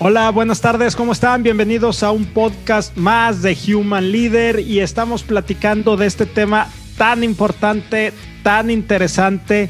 Hola, 0.00 0.30
buenas 0.30 0.60
tardes, 0.60 0.94
¿cómo 0.94 1.10
están? 1.10 1.42
Bienvenidos 1.42 2.04
a 2.04 2.12
un 2.12 2.24
podcast 2.24 2.96
más 2.96 3.42
de 3.42 3.58
Human 3.66 4.12
Leader 4.12 4.60
y 4.60 4.78
estamos 4.78 5.24
platicando 5.24 5.96
de 5.96 6.06
este 6.06 6.24
tema 6.24 6.68
tan 6.96 7.24
importante, 7.24 8.12
tan 8.44 8.70
interesante 8.70 9.68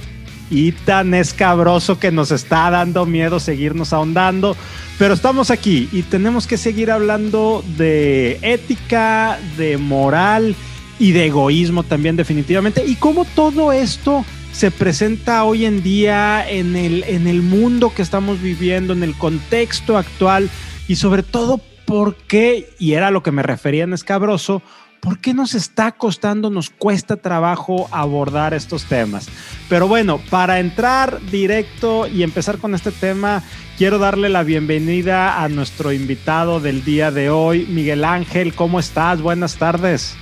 y 0.51 0.72
tan 0.72 1.14
escabroso 1.14 1.99
que 1.99 2.12
nos 2.12 2.30
está 2.30 2.69
dando 2.69 3.07
miedo 3.07 3.41
seguirnos 3.41 3.95
ahondando. 3.95 4.55
Pero 4.99 5.14
estamos 5.14 5.51
aquí 5.51 5.89
y 5.93 6.03
tenemos 6.03 6.47
que 6.47 6.59
seguir 6.59 6.91
hablando 6.91 7.65
de 7.79 8.39
ética, 8.43 9.39
de 9.57 9.79
moral 9.79 10.55
y 10.99 11.13
de 11.13 11.25
egoísmo 11.25 11.85
también 11.85 12.17
definitivamente. 12.17 12.85
Y 12.85 12.97
cómo 12.97 13.25
todo 13.25 13.73
esto 13.73 14.27
se 14.59 14.72
presenta 14.72 15.45
hoy 15.45 15.66
en 15.66 15.84
día 15.84 16.45
en 16.50 16.75
el, 16.75 17.04
en 17.04 17.29
el 17.29 17.43
mundo 17.43 17.93
que 17.95 18.02
estamos 18.02 18.43
viviendo, 18.43 18.93
en 18.93 19.04
el 19.04 19.14
contexto 19.14 19.96
actual 19.96 20.50
y 20.89 20.96
sobre 20.96 21.22
todo 21.22 21.61
por 21.85 22.16
qué, 22.16 22.68
y 22.76 22.94
era 22.94 23.13
lo 23.13 23.22
que 23.22 23.30
me 23.30 23.44
refería 23.44 23.85
en 23.85 23.93
escabroso, 23.93 24.61
¿por 24.99 25.21
qué 25.21 25.32
nos 25.32 25.54
está 25.54 25.93
costando, 25.93 26.50
nos 26.50 26.71
cuesta 26.71 27.14
trabajo 27.14 27.89
abordar 27.93 28.52
estos 28.52 28.86
temas? 28.86 29.29
Pero 29.68 29.86
bueno, 29.86 30.21
para 30.29 30.58
entrar 30.58 31.21
directo 31.30 32.08
y 32.08 32.25
empezar 32.25 32.58
con 32.58 32.75
este 32.75 32.91
tema, 32.91 33.44
quiero 33.77 34.00
darle 34.00 34.28
la 34.28 34.42
bienvenida 34.42 35.41
a 35.41 35.48
nuestro 35.48 35.92
invitado 35.92 36.58
del 36.58 36.83
día 36.83 37.12
de 37.12 37.30
hoy, 37.30 37.64
Miguel 37.66 38.02
Ángel. 38.02 38.52
¿Cómo 38.55 38.80
estás? 38.80 39.22
Buenas 39.22 39.55
tardes. 39.55 40.16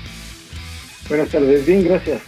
Buenas 1.09 1.31
tardes, 1.31 1.65
bien, 1.65 1.85
gracias. 1.85 2.21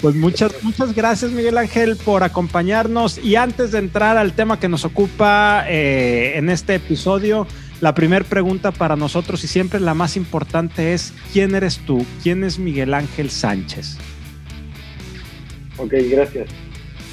Pues 0.00 0.14
muchas, 0.14 0.54
muchas 0.62 0.94
gracias 0.94 1.30
Miguel 1.30 1.58
Ángel 1.58 1.96
por 1.96 2.22
acompañarnos 2.22 3.22
y 3.22 3.36
antes 3.36 3.70
de 3.72 3.80
entrar 3.80 4.16
al 4.16 4.32
tema 4.32 4.58
que 4.58 4.66
nos 4.66 4.86
ocupa 4.86 5.66
eh, 5.68 6.32
en 6.36 6.48
este 6.48 6.76
episodio, 6.76 7.46
la 7.82 7.94
primera 7.94 8.24
pregunta 8.24 8.70
para 8.72 8.96
nosotros 8.96 9.44
y 9.44 9.46
siempre 9.46 9.78
la 9.78 9.92
más 9.92 10.16
importante 10.16 10.94
es, 10.94 11.12
¿quién 11.34 11.54
eres 11.54 11.80
tú? 11.84 12.06
¿Quién 12.22 12.44
es 12.44 12.58
Miguel 12.58 12.94
Ángel 12.94 13.28
Sánchez? 13.28 13.98
Ok, 15.76 15.92
gracias. 16.10 16.48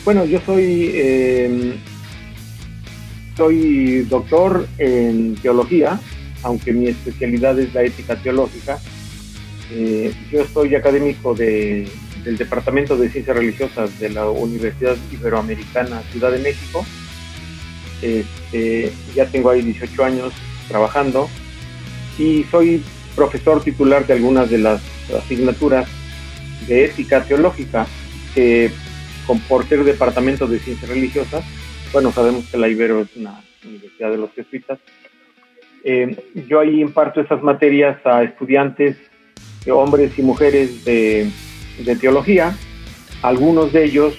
Bueno, 0.06 0.24
yo 0.24 0.40
soy, 0.46 0.92
em, 0.96 1.74
soy 3.36 4.04
doctor 4.04 4.66
en 4.78 5.36
teología, 5.36 6.00
aunque 6.42 6.72
mi 6.72 6.88
especialidad 6.88 7.60
es 7.60 7.74
la 7.74 7.84
ética 7.84 8.16
teológica. 8.16 8.80
Eh, 9.74 10.14
yo 10.32 10.46
soy 10.54 10.74
académico 10.76 11.36
de 11.36 11.86
del 12.28 12.38
Departamento 12.38 12.98
de 12.98 13.10
Ciencias 13.10 13.38
Religiosas 13.38 14.00
de 14.02 14.10
la 14.10 14.30
Universidad 14.30 14.98
Iberoamericana 15.14 16.02
Ciudad 16.12 16.30
de 16.30 16.40
México. 16.40 16.86
Este, 18.02 18.92
ya 19.16 19.28
tengo 19.28 19.50
ahí 19.50 19.62
18 19.62 20.04
años 20.04 20.34
trabajando 20.68 21.30
y 22.20 22.44
soy 22.52 22.84
profesor 23.16 23.64
titular 23.64 24.06
de 24.06 24.14
algunas 24.14 24.50
de 24.50 24.58
las 24.58 24.82
asignaturas 25.16 25.88
de 26.68 26.84
ética 26.84 27.24
teológica 27.24 27.88
que 28.36 28.72
con, 29.26 29.40
por 29.40 29.66
ser 29.66 29.86
departamento 29.86 30.48
de 30.48 30.60
ciencias 30.60 30.90
religiosas, 30.90 31.46
bueno, 31.94 32.12
sabemos 32.12 32.46
que 32.52 32.58
la 32.58 32.68
Ibero 32.68 33.04
es 33.04 33.16
una 33.16 33.42
universidad 33.66 34.12
de 34.12 34.18
los 34.18 34.32
jesuitas, 34.34 34.80
eh, 35.86 36.18
yo 36.50 36.60
ahí 36.60 36.82
imparto 36.82 37.22
esas 37.22 37.42
materias 37.42 38.06
a 38.06 38.24
estudiantes, 38.24 38.98
hombres 39.70 40.18
y 40.18 40.22
mujeres 40.22 40.84
de 40.84 41.30
de 41.84 41.96
teología. 41.96 42.56
Algunos 43.22 43.74
de 43.74 43.86
ellos 43.86 44.18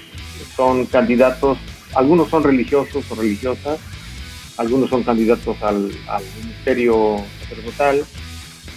son 0.56 0.86
candidatos, 0.86 1.58
algunos 1.94 2.28
son 2.28 2.42
religiosos 2.42 3.10
o 3.10 3.14
religiosas, 3.14 3.78
algunos 4.58 4.90
son 4.90 5.02
candidatos 5.04 5.62
al, 5.62 5.90
ministerio 6.42 7.16
sacerdotal, 7.40 8.00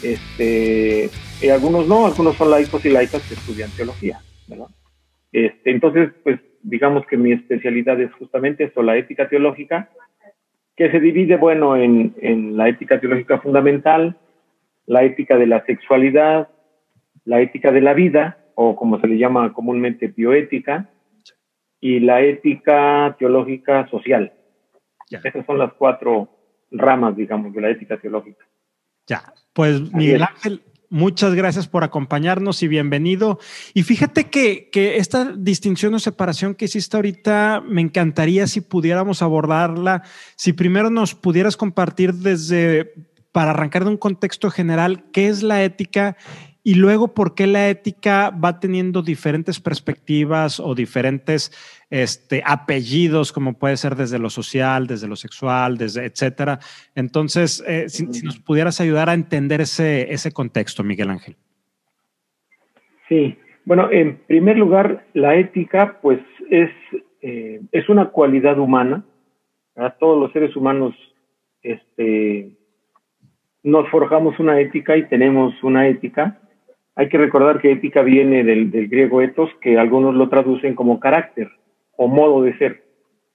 este, 0.04 1.10
y 1.42 1.50
algunos 1.50 1.88
no, 1.88 2.06
algunos 2.06 2.36
son 2.36 2.52
laicos 2.52 2.86
y 2.86 2.90
laicas 2.90 3.22
que 3.28 3.34
estudian 3.34 3.72
teología. 3.72 4.20
Este, 5.32 5.72
entonces, 5.72 6.12
pues 6.24 6.40
digamos 6.62 7.06
que 7.08 7.18
mi 7.18 7.32
especialidad 7.32 8.00
es 8.00 8.14
justamente 8.14 8.66
esto, 8.66 8.84
la 8.84 8.98
ética 8.98 9.28
teológica, 9.28 9.90
que 10.76 10.92
se 10.92 11.00
divide, 11.00 11.38
bueno, 11.38 11.76
en, 11.76 12.14
en 12.22 12.58
la 12.58 12.70
ética 12.70 13.00
teológica 13.00 13.40
fundamental, 13.40 14.18
la 14.86 15.04
ética 15.04 15.38
de 15.38 15.48
la 15.48 15.66
sexualidad, 15.66 16.50
la 17.26 17.42
ética 17.42 17.72
de 17.72 17.82
la 17.82 17.94
vida 17.94 18.41
o 18.56 18.76
como 18.76 19.00
se 19.00 19.08
le 19.08 19.18
llama 19.18 19.54
comúnmente 19.54 20.08
bioética, 20.08 20.90
y 21.82 22.00
la 22.00 22.22
ética 22.22 23.16
teológica 23.18 23.90
social. 23.90 24.32
Esas 25.10 25.46
son 25.46 25.58
las 25.58 25.74
cuatro 25.74 26.30
ramas, 26.70 27.18
digamos, 27.18 27.54
de 27.54 27.62
la 27.62 27.70
ética 27.72 28.00
teológica. 28.00 28.46
Ya, 29.08 29.34
pues 29.52 29.92
Miguel 29.92 30.24
Ángel, 30.24 30.62
muchas 30.90 31.34
gracias 31.34 31.68
por 31.68 31.84
acompañarnos 31.84 32.62
y 32.64 32.68
bienvenido. 32.68 33.40
Y 33.74 33.84
fíjate 33.84 34.30
que, 34.30 34.70
que, 34.72 34.98
esta 34.98 35.34
distinción 35.36 35.94
o 35.96 36.00
separación 36.00 36.56
que 36.56 36.66
hiciste 36.66 36.96
ahorita, 36.96 37.62
me 37.68 37.82
encantaría 37.82 38.48
si 38.48 38.62
pudiéramos 38.62 39.22
abordarla, 39.22 40.04
si 40.38 40.54
primero 40.54 40.90
nos 40.90 41.16
pudieras 41.16 41.58
compartir 41.58 42.14
desde, 42.14 42.94
para 43.34 43.52
arrancar 43.52 43.84
de 43.84 43.90
un 43.90 43.98
contexto 43.98 44.50
general, 44.50 45.06
qué 45.12 45.28
es 45.28 45.44
la 45.44 45.64
ética 45.64 46.16
y 46.64 46.76
luego, 46.76 47.14
¿por 47.16 47.34
qué 47.34 47.48
la 47.48 47.70
ética 47.70 48.30
va 48.30 48.60
teniendo 48.60 49.02
diferentes 49.02 49.60
perspectivas 49.60 50.60
o 50.60 50.76
diferentes 50.76 51.52
este, 51.90 52.44
apellidos, 52.46 53.32
como 53.32 53.58
puede 53.58 53.78
ser 53.78 53.96
desde 53.96 54.20
lo 54.20 54.30
social, 54.30 54.86
desde 54.86 55.08
lo 55.08 55.16
sexual, 55.16 55.78
desde 55.78 56.06
etcétera? 56.06 56.60
Entonces, 56.94 57.64
eh, 57.68 57.90
si, 57.90 58.06
nos 58.24 58.40
pudieras 58.40 58.80
ayudar 58.80 59.10
a 59.10 59.16
entender 59.16 59.62
ese, 59.62 60.14
ese 60.14 60.32
contexto, 60.32 60.84
Miguel 60.84 61.10
Ángel. 61.10 61.36
Sí, 63.10 63.36
bueno, 63.66 63.90
en 63.92 64.18
primer 64.28 64.58
lugar, 64.58 65.08
la 65.14 65.36
ética, 65.36 65.98
pues, 66.00 66.20
es, 66.52 66.70
eh, 67.24 67.60
es 67.72 67.90
una 67.90 68.10
cualidad 68.10 68.60
humana. 68.60 69.04
Todos 70.00 70.20
los 70.20 70.32
seres 70.32 70.56
humanos 70.56 70.94
este, 71.64 72.52
nos 73.64 73.90
forjamos 73.90 74.40
una 74.40 74.60
ética 74.60 74.96
y 74.96 75.08
tenemos 75.08 75.54
una 75.64 75.88
ética 75.88 76.38
hay 77.02 77.10
que 77.10 77.18
recordar 77.18 77.60
que 77.60 77.72
ética 77.72 78.04
viene 78.04 78.44
del, 78.44 78.70
griego 78.70 79.24
ethos, 79.24 79.50
que 79.60 79.80
algunos 79.80 80.14
lo 80.14 80.30
traducen 80.30 80.76
como 80.76 81.00
carácter 81.00 81.50
o 81.98 82.08
modo 82.08 82.44
de 82.44 82.56
ser. 82.60 82.84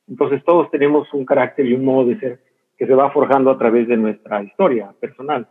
Entonces 0.07 0.45
todos 0.45 0.71
tenemos 0.71 1.13
un 1.13 1.25
carácter 1.25 1.67
y 1.67 1.75
un 1.75 1.85
modo 1.85 2.07
de 2.07 2.21
ser 2.21 2.39
que 2.79 2.87
se 2.87 2.95
va 2.95 3.11
forjando 3.11 3.51
a 3.51 3.59
través 3.59 3.89
de 3.89 3.97
nuestra 3.97 4.41
historia 4.41 4.95
personal. 5.01 5.49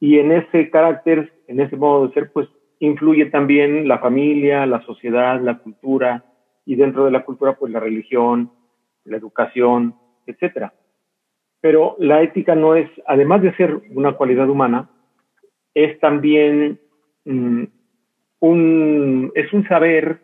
Y 0.00 0.18
en 0.18 0.32
ese 0.32 0.70
carácter, 0.70 1.34
en 1.46 1.60
ese 1.60 1.76
modo 1.76 2.08
de 2.08 2.14
ser, 2.14 2.32
pues 2.32 2.48
influye 2.80 3.26
también 3.26 3.86
la 3.86 4.00
familia, 4.00 4.66
la 4.66 4.82
sociedad, 4.82 5.40
la 5.40 5.58
cultura, 5.58 6.24
y 6.64 6.74
dentro 6.74 7.04
de 7.04 7.12
la 7.12 7.24
cultura, 7.24 7.54
pues 7.54 7.70
la 7.70 7.78
religión, 7.78 8.50
la 9.04 9.18
educación, 9.18 9.94
etcétera. 10.26 10.74
Pero 11.60 11.94
la 12.00 12.22
ética 12.22 12.56
no 12.56 12.74
es, 12.74 12.90
además 13.06 13.40
de 13.42 13.54
ser 13.54 13.82
una 13.94 14.14
cualidad 14.14 14.50
humana, 14.50 14.90
es 15.74 16.00
también 16.00 16.80
un, 17.26 19.32
es 19.34 19.52
un 19.52 19.66
saber, 19.68 20.20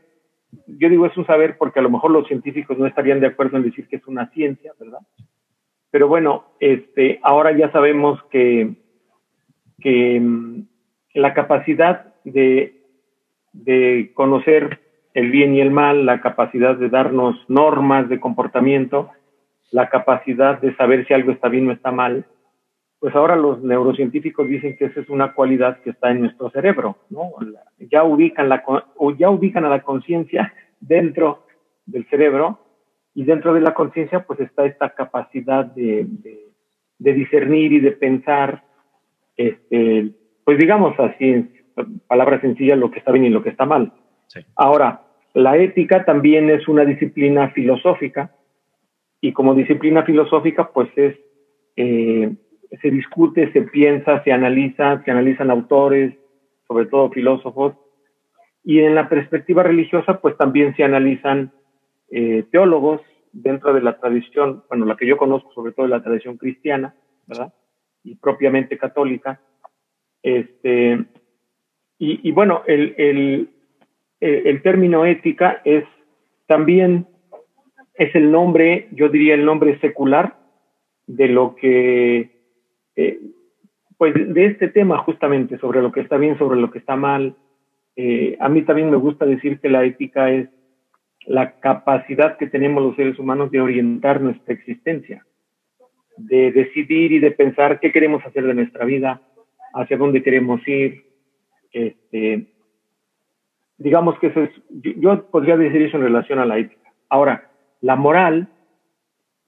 yo 0.66 0.88
digo 0.88 1.06
es 1.06 1.16
un 1.16 1.26
saber 1.26 1.56
porque 1.58 1.80
a 1.80 1.82
lo 1.82 1.90
mejor 1.90 2.10
los 2.10 2.28
científicos 2.28 2.78
no 2.78 2.86
estarían 2.86 3.20
de 3.20 3.26
acuerdo 3.26 3.56
en 3.56 3.64
decir 3.64 3.88
que 3.88 3.96
es 3.96 4.06
una 4.06 4.28
ciencia, 4.30 4.72
¿verdad? 4.78 5.00
Pero 5.90 6.08
bueno, 6.08 6.44
este, 6.60 7.20
ahora 7.22 7.56
ya 7.56 7.70
sabemos 7.70 8.22
que, 8.30 8.74
que 9.80 10.20
mm, 10.20 10.62
la 11.14 11.34
capacidad 11.34 12.14
de, 12.24 12.82
de 13.52 14.12
conocer 14.14 14.80
el 15.14 15.30
bien 15.30 15.54
y 15.54 15.60
el 15.60 15.70
mal, 15.70 16.06
la 16.06 16.20
capacidad 16.20 16.76
de 16.76 16.88
darnos 16.88 17.36
normas 17.48 18.08
de 18.08 18.20
comportamiento, 18.20 19.10
la 19.70 19.90
capacidad 19.90 20.60
de 20.60 20.74
saber 20.76 21.06
si 21.06 21.14
algo 21.14 21.32
está 21.32 21.48
bien 21.48 21.68
o 21.68 21.72
está 21.72 21.90
mal, 21.90 22.24
pues 23.02 23.16
ahora 23.16 23.34
los 23.34 23.60
neurocientíficos 23.64 24.46
dicen 24.46 24.76
que 24.76 24.84
esa 24.84 25.00
es 25.00 25.08
una 25.08 25.32
cualidad 25.34 25.80
que 25.80 25.90
está 25.90 26.12
en 26.12 26.20
nuestro 26.20 26.50
cerebro, 26.50 26.98
¿no? 27.10 27.32
Ya 27.90 28.04
ubican, 28.04 28.48
la, 28.48 28.62
o 28.96 29.10
ya 29.10 29.28
ubican 29.28 29.64
a 29.64 29.68
la 29.68 29.82
conciencia 29.82 30.54
dentro 30.78 31.44
del 31.84 32.08
cerebro 32.08 32.60
y 33.12 33.24
dentro 33.24 33.54
de 33.54 33.60
la 33.60 33.74
conciencia 33.74 34.24
pues 34.24 34.38
está 34.38 34.66
esta 34.66 34.90
capacidad 34.90 35.64
de, 35.64 36.06
de, 37.00 37.12
discernir 37.12 37.72
y 37.72 37.80
de 37.80 37.90
pensar, 37.90 38.62
este, 39.36 40.12
pues 40.44 40.56
digamos 40.58 40.94
así, 41.00 41.28
en 41.28 41.52
palabras 42.06 42.40
sencillas, 42.40 42.78
lo 42.78 42.92
que 42.92 43.00
está 43.00 43.10
bien 43.10 43.24
y 43.24 43.30
lo 43.30 43.42
que 43.42 43.50
está 43.50 43.66
mal. 43.66 43.92
Ahora, 44.54 45.02
la 45.34 45.56
ética 45.56 46.04
también 46.04 46.50
es 46.50 46.68
una 46.68 46.84
disciplina 46.84 47.50
filosófica 47.50 48.32
y 49.20 49.32
como 49.32 49.56
disciplina 49.56 50.04
filosófica 50.04 50.70
pues 50.72 50.88
es... 50.94 51.16
Eh, 51.74 52.36
se 52.80 52.90
discute, 52.90 53.52
se 53.52 53.62
piensa, 53.62 54.22
se 54.24 54.32
analiza, 54.32 55.02
se 55.04 55.10
analizan 55.10 55.50
autores, 55.50 56.14
sobre 56.66 56.86
todo 56.86 57.10
filósofos, 57.10 57.74
y 58.64 58.80
en 58.80 58.94
la 58.94 59.08
perspectiva 59.08 59.62
religiosa, 59.62 60.20
pues 60.20 60.36
también 60.36 60.74
se 60.76 60.84
analizan 60.84 61.52
eh, 62.10 62.44
teólogos 62.50 63.00
dentro 63.32 63.72
de 63.74 63.82
la 63.82 63.98
tradición, 63.98 64.64
bueno, 64.68 64.86
la 64.86 64.96
que 64.96 65.06
yo 65.06 65.16
conozco 65.16 65.52
sobre 65.52 65.72
todo 65.72 65.86
de 65.86 65.90
la 65.90 66.02
tradición 66.02 66.36
cristiana, 66.36 66.94
¿verdad? 67.26 67.52
Y 68.04 68.14
propiamente 68.16 68.78
católica. 68.78 69.40
Este, 70.22 71.04
y, 71.98 72.32
bueno, 72.32 72.62
el, 72.66 72.94
el, 72.98 73.48
el, 74.20 74.62
término 74.62 75.04
ética 75.04 75.62
es 75.64 75.84
también, 76.46 77.06
es 77.94 78.12
el 78.16 78.32
nombre, 78.32 78.88
yo 78.90 79.08
diría 79.08 79.34
el 79.34 79.44
nombre 79.44 79.78
secular 79.78 80.36
de 81.06 81.28
lo 81.28 81.54
que, 81.54 82.31
eh, 82.96 83.20
pues 83.96 84.14
de 84.14 84.46
este 84.46 84.68
tema 84.68 84.98
justamente, 84.98 85.58
sobre 85.58 85.80
lo 85.80 85.92
que 85.92 86.00
está 86.00 86.16
bien, 86.16 86.36
sobre 86.38 86.60
lo 86.60 86.70
que 86.70 86.78
está 86.78 86.96
mal. 86.96 87.36
Eh, 87.94 88.36
a 88.40 88.48
mí 88.48 88.62
también 88.62 88.90
me 88.90 88.96
gusta 88.96 89.26
decir 89.26 89.60
que 89.60 89.68
la 89.68 89.84
ética 89.84 90.30
es 90.30 90.48
la 91.26 91.60
capacidad 91.60 92.36
que 92.36 92.48
tenemos 92.48 92.82
los 92.82 92.96
seres 92.96 93.18
humanos 93.18 93.50
de 93.50 93.60
orientar 93.60 94.20
nuestra 94.20 94.54
existencia, 94.54 95.24
de 96.16 96.50
decidir 96.50 97.12
y 97.12 97.20
de 97.20 97.30
pensar 97.30 97.78
qué 97.78 97.92
queremos 97.92 98.24
hacer 98.26 98.44
de 98.44 98.54
nuestra 98.54 98.84
vida, 98.84 99.20
hacia 99.74 99.96
dónde 99.96 100.22
queremos 100.22 100.66
ir. 100.66 101.04
Este, 101.72 102.46
digamos 103.78 104.18
que 104.18 104.28
eso 104.28 104.42
es, 104.42 104.50
yo 104.70 105.26
podría 105.26 105.56
decir 105.56 105.82
eso 105.82 105.96
en 105.96 106.04
relación 106.04 106.38
a 106.38 106.46
la 106.46 106.58
ética. 106.58 106.92
Ahora, 107.08 107.50
la 107.80 107.96
moral, 107.96 108.48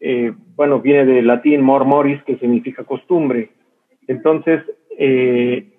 eh, 0.07 0.35
bueno, 0.55 0.83
viene 0.83 1.07
del 1.07 1.27
latín 1.27 1.63
mor 1.63 1.87
moris, 1.87 2.23
que 2.25 2.37
significa 2.37 2.85
costumbre. 2.85 3.53
Entonces, 4.07 4.63
eh, 4.99 5.79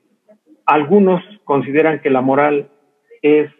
algunos 0.65 1.21
consideran 1.43 2.01
que 2.01 2.09
la 2.09 2.21
moral 2.21 2.71
es 3.21 3.51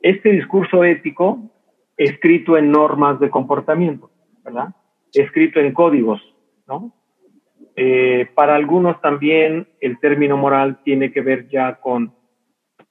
este 0.00 0.30
discurso 0.30 0.84
ético 0.84 1.50
escrito 1.96 2.56
en 2.56 2.70
normas 2.70 3.18
de 3.18 3.30
comportamiento, 3.30 4.12
¿verdad? 4.44 4.76
Escrito 5.12 5.58
en 5.58 5.74
códigos, 5.74 6.22
¿no? 6.68 6.92
Eh, 7.74 8.28
para 8.36 8.54
algunos 8.54 9.00
también 9.00 9.66
el 9.80 9.98
término 9.98 10.36
moral 10.36 10.84
tiene 10.84 11.10
que 11.10 11.20
ver 11.20 11.48
ya 11.48 11.80
con 11.80 12.14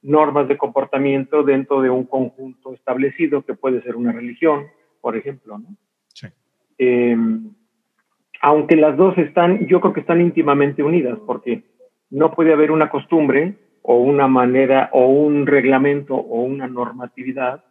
normas 0.02 0.50
de 0.50 0.58
comportamiento 0.58 1.44
dentro 1.44 1.82
de 1.82 1.90
un 1.90 2.04
conjunto 2.04 2.74
establecido 2.74 3.46
que 3.46 3.54
puede 3.54 3.82
ser 3.84 3.96
una 3.96 4.12
religión, 4.12 4.66
por 5.00 5.16
ejemplo, 5.16 5.58
¿no? 5.58 5.78
Eh, 6.84 7.16
aunque 8.42 8.76
las 8.76 8.98
dos 8.98 9.16
están, 9.20 9.68
yo 9.68 9.80
creo 9.80 9.94
que 9.94 10.00
están 10.00 10.20
íntimamente 10.20 10.82
unidas, 10.82 11.20
porque 11.28 11.64
no 12.10 12.32
puede 12.32 12.54
haber 12.54 12.72
una 12.72 12.90
costumbre 12.90 13.54
o 13.84 13.98
una 13.98 14.28
manera 14.28 14.90
o 14.92 15.06
un 15.06 15.46
reglamento 15.46 16.16
o 16.16 16.42
una 16.42 16.68
normatividad 16.68 17.64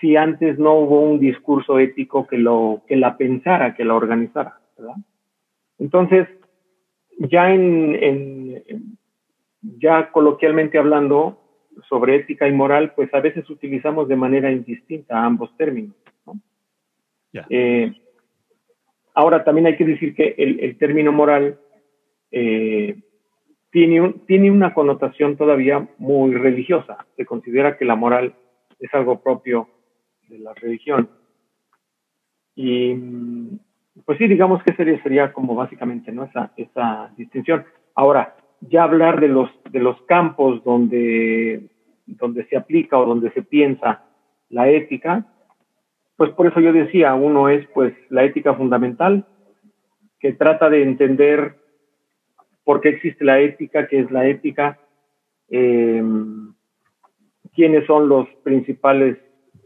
si 0.00 0.16
antes 0.16 0.58
no 0.58 0.74
hubo 0.74 1.00
un 1.02 1.20
discurso 1.20 1.78
ético 1.78 2.26
que 2.26 2.36
lo 2.36 2.82
que 2.88 2.96
la 2.96 3.16
pensara, 3.16 3.76
que 3.76 3.84
la 3.84 3.94
organizara, 3.94 4.58
¿verdad? 4.76 4.96
Entonces, 5.78 6.26
ya 7.18 7.54
en, 7.54 7.94
en 7.94 8.98
ya 9.62 10.10
coloquialmente 10.10 10.78
hablando 10.78 11.38
sobre 11.88 12.16
ética 12.16 12.48
y 12.48 12.52
moral, 12.52 12.92
pues 12.96 13.14
a 13.14 13.20
veces 13.20 13.48
utilizamos 13.48 14.08
de 14.08 14.16
manera 14.16 14.50
indistinta 14.50 15.24
ambos 15.24 15.56
términos. 15.56 15.94
¿no? 16.26 16.40
Eh, 17.48 17.92
ahora 19.14 19.44
también 19.44 19.66
hay 19.66 19.76
que 19.76 19.84
decir 19.84 20.14
que 20.14 20.34
el, 20.38 20.76
término 20.78 21.12
moral 21.12 21.58
eh, 22.30 22.96
tiene, 23.70 24.14
tiene 24.26 24.50
una 24.50 24.74
connotación 24.74 25.36
todavía 25.36 25.88
muy 25.98 26.34
religiosa. 26.34 27.06
Se 27.16 27.24
considera 27.24 27.76
que 27.76 27.84
la 27.84 27.96
moral 27.96 28.34
es 28.78 28.92
algo 28.94 29.22
propio 29.22 29.68
de 30.28 30.38
la 30.38 30.54
religión. 30.54 31.08
Y 32.54 32.94
pues 34.04 34.18
sí, 34.18 34.26
digamos 34.26 34.62
que 34.62 34.74
sería, 34.74 35.02
sería 35.02 35.32
como 35.32 35.54
básicamente 35.54 36.12
¿no? 36.12 36.24
esa, 36.24 36.52
esa 36.56 37.12
distinción. 37.16 37.64
Ahora, 37.94 38.36
ya 38.60 38.84
hablar 38.84 39.20
de 39.20 39.28
los, 39.28 39.50
de 39.70 39.80
los 39.80 40.00
campos 40.02 40.62
donde, 40.64 41.68
donde 42.06 42.44
se 42.46 42.56
aplica 42.56 42.98
o 42.98 43.06
donde 43.06 43.30
se 43.32 43.42
piensa 43.42 44.04
la 44.48 44.68
ética, 44.68 45.26
pues 46.22 46.34
por 46.34 46.46
eso 46.46 46.60
yo 46.60 46.72
decía, 46.72 47.16
uno 47.16 47.48
es 47.48 47.66
pues 47.74 47.92
la 48.08 48.22
ética 48.22 48.54
fundamental, 48.54 49.26
que 50.20 50.32
trata 50.32 50.70
de 50.70 50.84
entender 50.84 51.56
por 52.62 52.80
qué 52.80 52.90
existe 52.90 53.24
la 53.24 53.40
ética, 53.40 53.88
qué 53.88 53.98
es 53.98 54.10
la 54.12 54.28
ética, 54.28 54.78
eh, 55.48 56.00
quiénes 57.52 57.84
son 57.86 58.08
los 58.08 58.28
principales, 58.44 59.18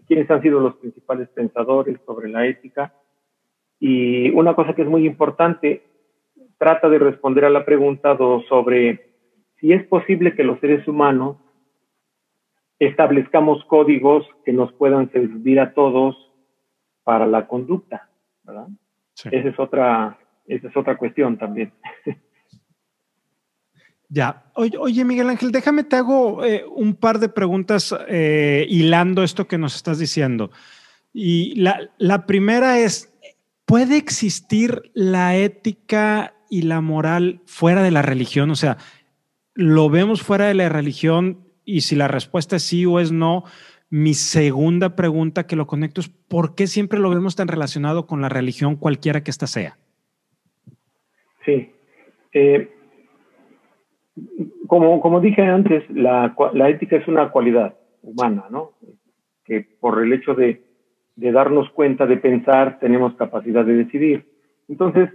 quiénes 0.07 0.31
han 0.31 0.41
sido 0.41 0.59
los 0.61 0.77
principales 0.77 1.29
pensadores 1.29 1.99
sobre 2.07 2.31
la 2.31 2.47
ética. 2.47 2.95
Y 3.79 4.31
una 4.31 4.55
cosa 4.55 4.75
que 4.75 4.81
es 4.81 4.89
muy 4.89 5.07
importante, 5.07 5.83
trata 6.57 6.89
de 6.89 6.99
responder 6.99 7.45
a 7.45 7.51
la 7.51 7.67
pregunta 7.67 8.17
sobre 8.49 9.11
si 9.61 9.75
es 9.75 9.87
posible 9.89 10.35
que 10.35 10.43
los 10.43 10.59
seres 10.61 10.89
humanos 10.89 11.37
establezcamos 12.79 13.63
códigos 13.67 14.27
que 14.47 14.55
nos 14.55 14.73
puedan 14.73 15.13
servir 15.13 15.61
a 15.61 15.75
todos 15.75 16.26
para 17.07 17.25
la 17.25 17.47
conducta, 17.47 18.09
¿verdad? 18.43 18.67
Esa 19.15 19.49
es 19.49 19.59
otra, 19.61 20.19
esa 20.45 20.67
es 20.67 20.77
otra 20.77 20.97
cuestión 20.99 21.39
también. 21.39 21.73
Ya. 24.09 24.45
Oye, 24.55 25.05
Miguel 25.05 25.29
Ángel, 25.31 25.51
déjame 25.51 25.83
te 25.83 25.97
hago 25.97 26.45
eh, 26.45 26.65
un 26.65 26.95
par 26.95 27.19
de 27.19 27.29
preguntas 27.29 27.93
eh, 28.07 28.65
hilando 28.69 29.25
esto 29.25 29.49
que 29.49 29.59
nos 29.59 29.75
estás 29.75 29.99
diciendo. 29.99 30.53
Y 31.13 31.57
la, 31.57 31.91
la 31.99 32.25
primera 32.25 32.79
es, 32.79 33.13
¿puede 33.65 33.97
existir 33.97 34.93
la 34.95 35.35
ética 35.35 36.35
y 36.49 36.63
la 36.63 36.81
moral 36.81 37.43
fuera 37.47 37.83
de 37.83 37.91
la 37.91 38.03
religión? 38.03 38.53
O 38.53 38.55
sea, 38.55 38.77
¿lo 39.55 39.91
vemos 39.91 40.23
fuera 40.23 40.47
de 40.47 40.55
la 40.55 40.69
religión? 40.69 41.41
Y 41.65 41.81
si 41.81 41.97
la 41.97 42.07
respuesta 42.07 42.55
es 42.55 42.63
sí 42.63 42.87
o 42.87 43.01
es 43.01 43.11
no, 43.11 43.43
mi 43.91 44.15
segunda 44.15 44.97
pregunta 44.97 45.47
que 45.47 45.57
lo 45.57 45.67
conecto 45.67 46.01
es, 46.01 46.09
¿por 46.09 46.55
qué 46.55 46.67
siempre 46.67 46.99
lo 46.99 47.11
vemos 47.11 47.37
tan 47.37 47.49
relacionado 47.49 48.07
con 48.07 48.21
la 48.21 48.29
religión, 48.29 48.77
cualquiera 48.77 49.23
que 49.23 49.31
ésta 49.31 49.47
sea? 49.47 49.79
Sí. 51.45 51.73
Eh, 52.33 52.69
como, 54.67 55.01
como 55.01 55.21
dije 55.21 55.43
antes, 55.43 55.89
la, 55.91 56.35
la, 56.53 56.69
ética 56.69 56.97
es 56.97 57.07
una 57.07 57.31
cualidad 57.31 57.77
humana, 58.03 58.47
¿no? 58.51 58.73
Que 59.45 59.67
por 59.81 60.03
el 60.03 60.13
hecho 60.13 60.35
de, 60.35 60.63
de 61.15 61.33
darnos 61.33 61.71
cuenta, 61.71 62.07
de 62.07 62.17
pensar, 62.17 62.79
tenemos 62.81 63.15
capacidad 63.15 63.65
de 63.65 63.75
decidir. 63.75 64.27
Entonces, 64.69 65.11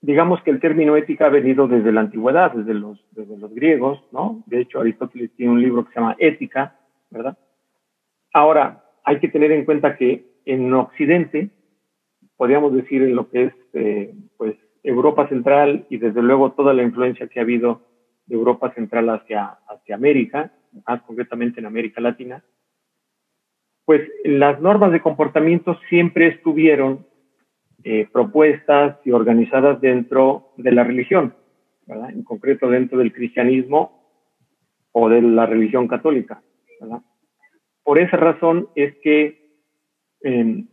digamos 0.00 0.42
que 0.42 0.50
el 0.50 0.60
término 0.60 0.96
ética 0.96 1.26
ha 1.26 1.30
venido 1.30 1.68
desde 1.68 1.92
la 1.92 2.00
antigüedad, 2.00 2.52
desde 2.52 2.74
los, 2.74 3.04
desde 3.12 3.36
los 3.38 3.54
griegos, 3.54 4.02
¿no? 4.12 4.42
De 4.46 4.60
hecho, 4.60 4.80
Aristóteles 4.80 5.30
tiene 5.36 5.52
un 5.52 5.62
libro 5.62 5.84
que 5.84 5.92
se 5.92 6.00
llama 6.00 6.16
Ética, 6.18 6.76
¿verdad? 7.10 7.38
Ahora, 8.36 8.84
hay 9.02 9.18
que 9.18 9.28
tener 9.28 9.50
en 9.50 9.64
cuenta 9.64 9.96
que 9.96 10.26
en 10.44 10.70
Occidente, 10.74 11.48
podríamos 12.36 12.74
decir 12.74 13.02
en 13.02 13.16
lo 13.16 13.30
que 13.30 13.44
es, 13.44 13.54
eh, 13.72 14.14
pues, 14.36 14.54
Europa 14.82 15.26
Central 15.30 15.86
y 15.88 15.96
desde 15.96 16.20
luego 16.20 16.52
toda 16.52 16.74
la 16.74 16.82
influencia 16.82 17.28
que 17.28 17.40
ha 17.40 17.44
habido 17.44 17.80
de 18.26 18.34
Europa 18.34 18.74
Central 18.74 19.08
hacia, 19.08 19.56
América, 19.90 20.52
más 20.86 21.00
concretamente 21.04 21.60
en 21.60 21.66
América 21.66 22.02
Latina, 22.02 22.44
pues 23.86 24.02
las 24.22 24.60
normas 24.60 24.92
de 24.92 25.00
comportamiento 25.00 25.78
siempre 25.88 26.26
estuvieron 26.26 27.06
eh, 27.84 28.06
propuestas 28.12 28.98
y 29.06 29.12
organizadas 29.12 29.80
dentro 29.80 30.52
de 30.58 30.72
la 30.72 30.84
religión, 30.84 31.34
en 31.86 32.22
concreto 32.22 32.68
dentro 32.68 32.98
del 32.98 33.14
cristianismo 33.14 34.12
o 34.92 35.08
de 35.08 35.22
la 35.22 35.46
religión 35.46 35.88
católica. 35.88 36.42
Por 37.86 38.00
esa 38.00 38.16
razón 38.16 38.68
es 38.74 38.96
que 38.96 39.60
eh, 40.24 40.64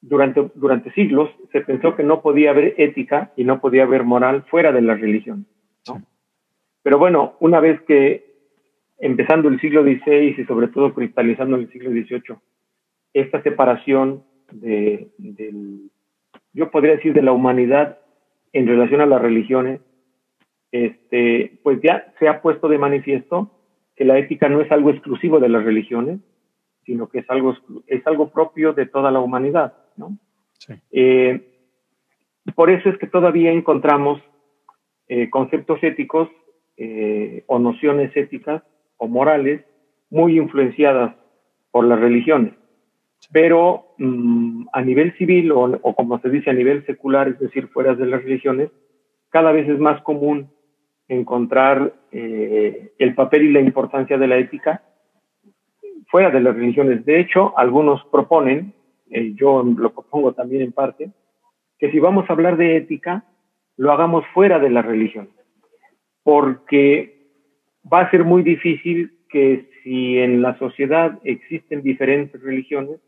durante, 0.00 0.50
durante 0.54 0.90
siglos 0.92 1.28
se 1.52 1.60
pensó 1.60 1.94
que 1.94 2.02
no 2.02 2.22
podía 2.22 2.52
haber 2.52 2.76
ética 2.78 3.30
y 3.36 3.44
no 3.44 3.60
podía 3.60 3.82
haber 3.82 4.04
moral 4.04 4.44
fuera 4.44 4.72
de 4.72 4.80
la 4.80 4.94
religión. 4.94 5.44
¿no? 5.86 6.00
Pero 6.82 6.98
bueno, 6.98 7.34
una 7.40 7.60
vez 7.60 7.82
que 7.82 8.24
empezando 8.98 9.50
el 9.50 9.60
siglo 9.60 9.82
XVI 9.82 10.34
y 10.38 10.44
sobre 10.46 10.68
todo 10.68 10.94
cristalizando 10.94 11.56
en 11.56 11.64
el 11.64 11.72
siglo 11.72 11.90
XVIII, 11.90 12.38
esta 13.12 13.42
separación 13.42 14.24
de, 14.50 15.08
del, 15.18 15.90
yo 16.54 16.70
podría 16.70 16.96
decir, 16.96 17.12
de 17.12 17.20
la 17.20 17.32
humanidad 17.32 17.98
en 18.54 18.66
relación 18.66 19.02
a 19.02 19.06
las 19.06 19.20
religiones, 19.20 19.82
este, 20.72 21.60
pues 21.62 21.82
ya 21.82 22.14
se 22.18 22.28
ha 22.28 22.40
puesto 22.40 22.66
de 22.66 22.78
manifiesto 22.78 23.50
que 23.94 24.06
la 24.06 24.16
ética 24.16 24.48
no 24.48 24.62
es 24.62 24.72
algo 24.72 24.88
exclusivo 24.88 25.38
de 25.38 25.50
las 25.50 25.62
religiones, 25.62 26.20
sino 26.90 27.08
que 27.08 27.20
es 27.20 27.30
algo, 27.30 27.56
es 27.86 28.04
algo 28.04 28.30
propio 28.30 28.72
de 28.72 28.86
toda 28.86 29.12
la 29.12 29.20
humanidad, 29.20 29.74
¿no? 29.96 30.18
Sí. 30.58 30.74
Eh, 30.90 31.40
por 32.56 32.68
eso 32.68 32.88
es 32.88 32.98
que 32.98 33.06
todavía 33.06 33.52
encontramos 33.52 34.20
eh, 35.06 35.30
conceptos 35.30 35.78
éticos 35.84 36.28
eh, 36.76 37.44
o 37.46 37.60
nociones 37.60 38.10
éticas 38.16 38.64
o 38.96 39.06
morales 39.06 39.64
muy 40.10 40.36
influenciadas 40.36 41.14
por 41.70 41.84
las 41.84 42.00
religiones. 42.00 42.54
Pero 43.30 43.94
mm, 43.98 44.66
a 44.72 44.82
nivel 44.82 45.16
civil 45.16 45.52
o, 45.52 45.78
o, 45.80 45.94
como 45.94 46.18
se 46.18 46.28
dice 46.28 46.50
a 46.50 46.54
nivel 46.54 46.84
secular, 46.86 47.28
es 47.28 47.38
decir, 47.38 47.68
fuera 47.68 47.94
de 47.94 48.06
las 48.06 48.24
religiones, 48.24 48.70
cada 49.28 49.52
vez 49.52 49.68
es 49.68 49.78
más 49.78 50.02
común 50.02 50.50
encontrar 51.06 51.94
eh, 52.10 52.94
el 52.98 53.14
papel 53.14 53.44
y 53.44 53.52
la 53.52 53.60
importancia 53.60 54.18
de 54.18 54.26
la 54.26 54.38
ética 54.38 54.82
fuera 56.10 56.30
de 56.30 56.40
las 56.40 56.54
religiones. 56.54 57.04
De 57.04 57.20
hecho, 57.20 57.56
algunos 57.56 58.04
proponen, 58.06 58.74
eh, 59.10 59.32
yo 59.34 59.62
lo 59.62 59.92
propongo 59.92 60.32
también 60.32 60.62
en 60.62 60.72
parte, 60.72 61.10
que 61.78 61.90
si 61.90 61.98
vamos 61.98 62.28
a 62.28 62.32
hablar 62.32 62.56
de 62.56 62.76
ética, 62.76 63.24
lo 63.76 63.92
hagamos 63.92 64.24
fuera 64.34 64.58
de 64.58 64.70
la 64.70 64.82
religión, 64.82 65.30
porque 66.22 67.20
va 67.90 68.00
a 68.00 68.10
ser 68.10 68.24
muy 68.24 68.42
difícil 68.42 69.12
que 69.30 69.70
si 69.82 70.18
en 70.18 70.42
la 70.42 70.58
sociedad 70.58 71.18
existen 71.24 71.82
diferentes 71.82 72.42
religiones, 72.42 73.00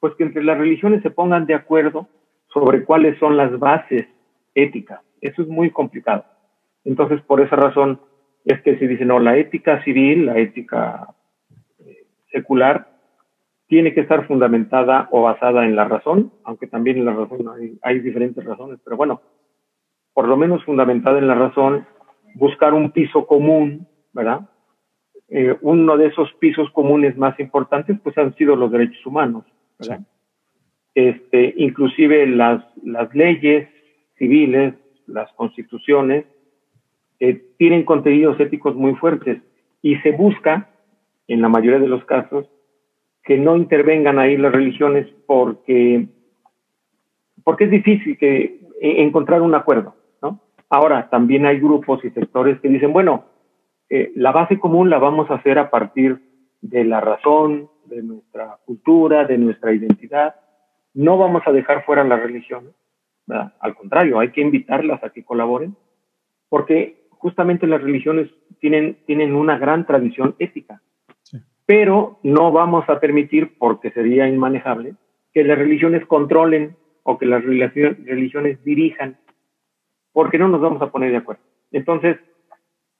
pues 0.00 0.14
que 0.14 0.24
entre 0.24 0.42
las 0.42 0.58
religiones 0.58 1.02
se 1.02 1.10
pongan 1.10 1.46
de 1.46 1.54
acuerdo 1.54 2.08
sobre 2.52 2.84
cuáles 2.84 3.18
son 3.18 3.36
las 3.36 3.56
bases 3.58 4.06
éticas. 4.54 5.00
Eso 5.20 5.42
es 5.42 5.48
muy 5.48 5.70
complicado. 5.70 6.24
Entonces, 6.84 7.20
por 7.22 7.40
esa 7.40 7.56
razón 7.56 8.00
es 8.44 8.60
que 8.62 8.78
se 8.78 8.88
dice, 8.88 9.04
no, 9.04 9.18
la 9.18 9.36
ética 9.36 9.82
civil, 9.84 10.26
la 10.26 10.38
ética 10.38 11.14
secular, 12.36 12.88
tiene 13.66 13.94
que 13.94 14.02
estar 14.02 14.26
fundamentada 14.26 15.08
o 15.10 15.22
basada 15.22 15.64
en 15.64 15.74
la 15.74 15.86
razón, 15.86 16.32
aunque 16.44 16.66
también 16.66 16.98
en 16.98 17.06
la 17.06 17.14
razón 17.14 17.48
hay, 17.48 17.78
hay 17.82 18.00
diferentes 18.00 18.44
razones, 18.44 18.78
pero 18.84 18.96
bueno, 18.96 19.22
por 20.14 20.28
lo 20.28 20.36
menos 20.36 20.64
fundamentada 20.64 21.18
en 21.18 21.26
la 21.26 21.34
razón, 21.34 21.86
buscar 22.34 22.74
un 22.74 22.90
piso 22.90 23.26
común, 23.26 23.88
¿verdad? 24.12 24.48
Eh, 25.28 25.56
uno 25.62 25.96
de 25.96 26.06
esos 26.06 26.32
pisos 26.34 26.70
comunes 26.70 27.16
más 27.16 27.38
importantes, 27.40 27.98
pues 28.02 28.16
han 28.16 28.34
sido 28.36 28.54
los 28.54 28.70
derechos 28.70 29.04
humanos, 29.04 29.44
¿verdad? 29.78 30.00
Este, 30.94 31.54
inclusive 31.56 32.26
las, 32.26 32.64
las 32.84 33.12
leyes 33.14 33.68
civiles, 34.16 34.74
las 35.06 35.32
constituciones, 35.32 36.24
eh, 37.18 37.42
tienen 37.58 37.84
contenidos 37.84 38.38
éticos 38.40 38.74
muy 38.74 38.94
fuertes 38.94 39.42
y 39.82 39.96
se 39.96 40.12
busca, 40.12 40.70
en 41.28 41.42
la 41.42 41.48
mayoría 41.48 41.80
de 41.80 41.88
los 41.88 42.04
casos, 42.04 42.48
que 43.22 43.36
no 43.38 43.56
intervengan 43.56 44.18
ahí 44.18 44.36
las 44.36 44.52
religiones 44.52 45.06
porque, 45.26 46.06
porque 47.42 47.64
es 47.64 47.70
difícil 47.70 48.16
que, 48.18 48.60
e, 48.80 49.02
encontrar 49.02 49.42
un 49.42 49.54
acuerdo. 49.54 49.96
¿no? 50.22 50.40
Ahora, 50.70 51.08
también 51.10 51.46
hay 51.46 51.58
grupos 51.58 52.04
y 52.04 52.10
sectores 52.10 52.60
que 52.60 52.68
dicen, 52.68 52.92
bueno, 52.92 53.24
eh, 53.88 54.12
la 54.14 54.32
base 54.32 54.58
común 54.58 54.90
la 54.90 54.98
vamos 54.98 55.30
a 55.30 55.34
hacer 55.34 55.58
a 55.58 55.70
partir 55.70 56.20
de 56.60 56.84
la 56.84 57.00
razón, 57.00 57.68
de 57.86 58.02
nuestra 58.02 58.58
cultura, 58.64 59.24
de 59.24 59.38
nuestra 59.38 59.72
identidad. 59.72 60.36
No 60.94 61.18
vamos 61.18 61.42
a 61.46 61.52
dejar 61.52 61.84
fuera 61.84 62.04
las 62.04 62.20
religiones. 62.20 62.72
Al 63.28 63.74
contrario, 63.74 64.20
hay 64.20 64.30
que 64.30 64.40
invitarlas 64.40 65.02
a 65.02 65.10
que 65.10 65.24
colaboren, 65.24 65.76
porque 66.48 67.08
justamente 67.10 67.66
las 67.66 67.82
religiones 67.82 68.30
tienen, 68.60 68.98
tienen 69.04 69.34
una 69.34 69.58
gran 69.58 69.84
tradición 69.84 70.36
ética. 70.38 70.80
Pero 71.66 72.18
no 72.22 72.52
vamos 72.52 72.88
a 72.88 73.00
permitir, 73.00 73.58
porque 73.58 73.90
sería 73.90 74.28
inmanejable, 74.28 74.94
que 75.32 75.44
las 75.44 75.58
religiones 75.58 76.06
controlen 76.06 76.76
o 77.02 77.18
que 77.18 77.26
las 77.26 77.44
religiones 77.44 78.62
dirijan, 78.64 79.18
porque 80.12 80.38
no 80.38 80.48
nos 80.48 80.60
vamos 80.60 80.80
a 80.80 80.90
poner 80.90 81.10
de 81.10 81.18
acuerdo. 81.18 81.42
Entonces, 81.72 82.16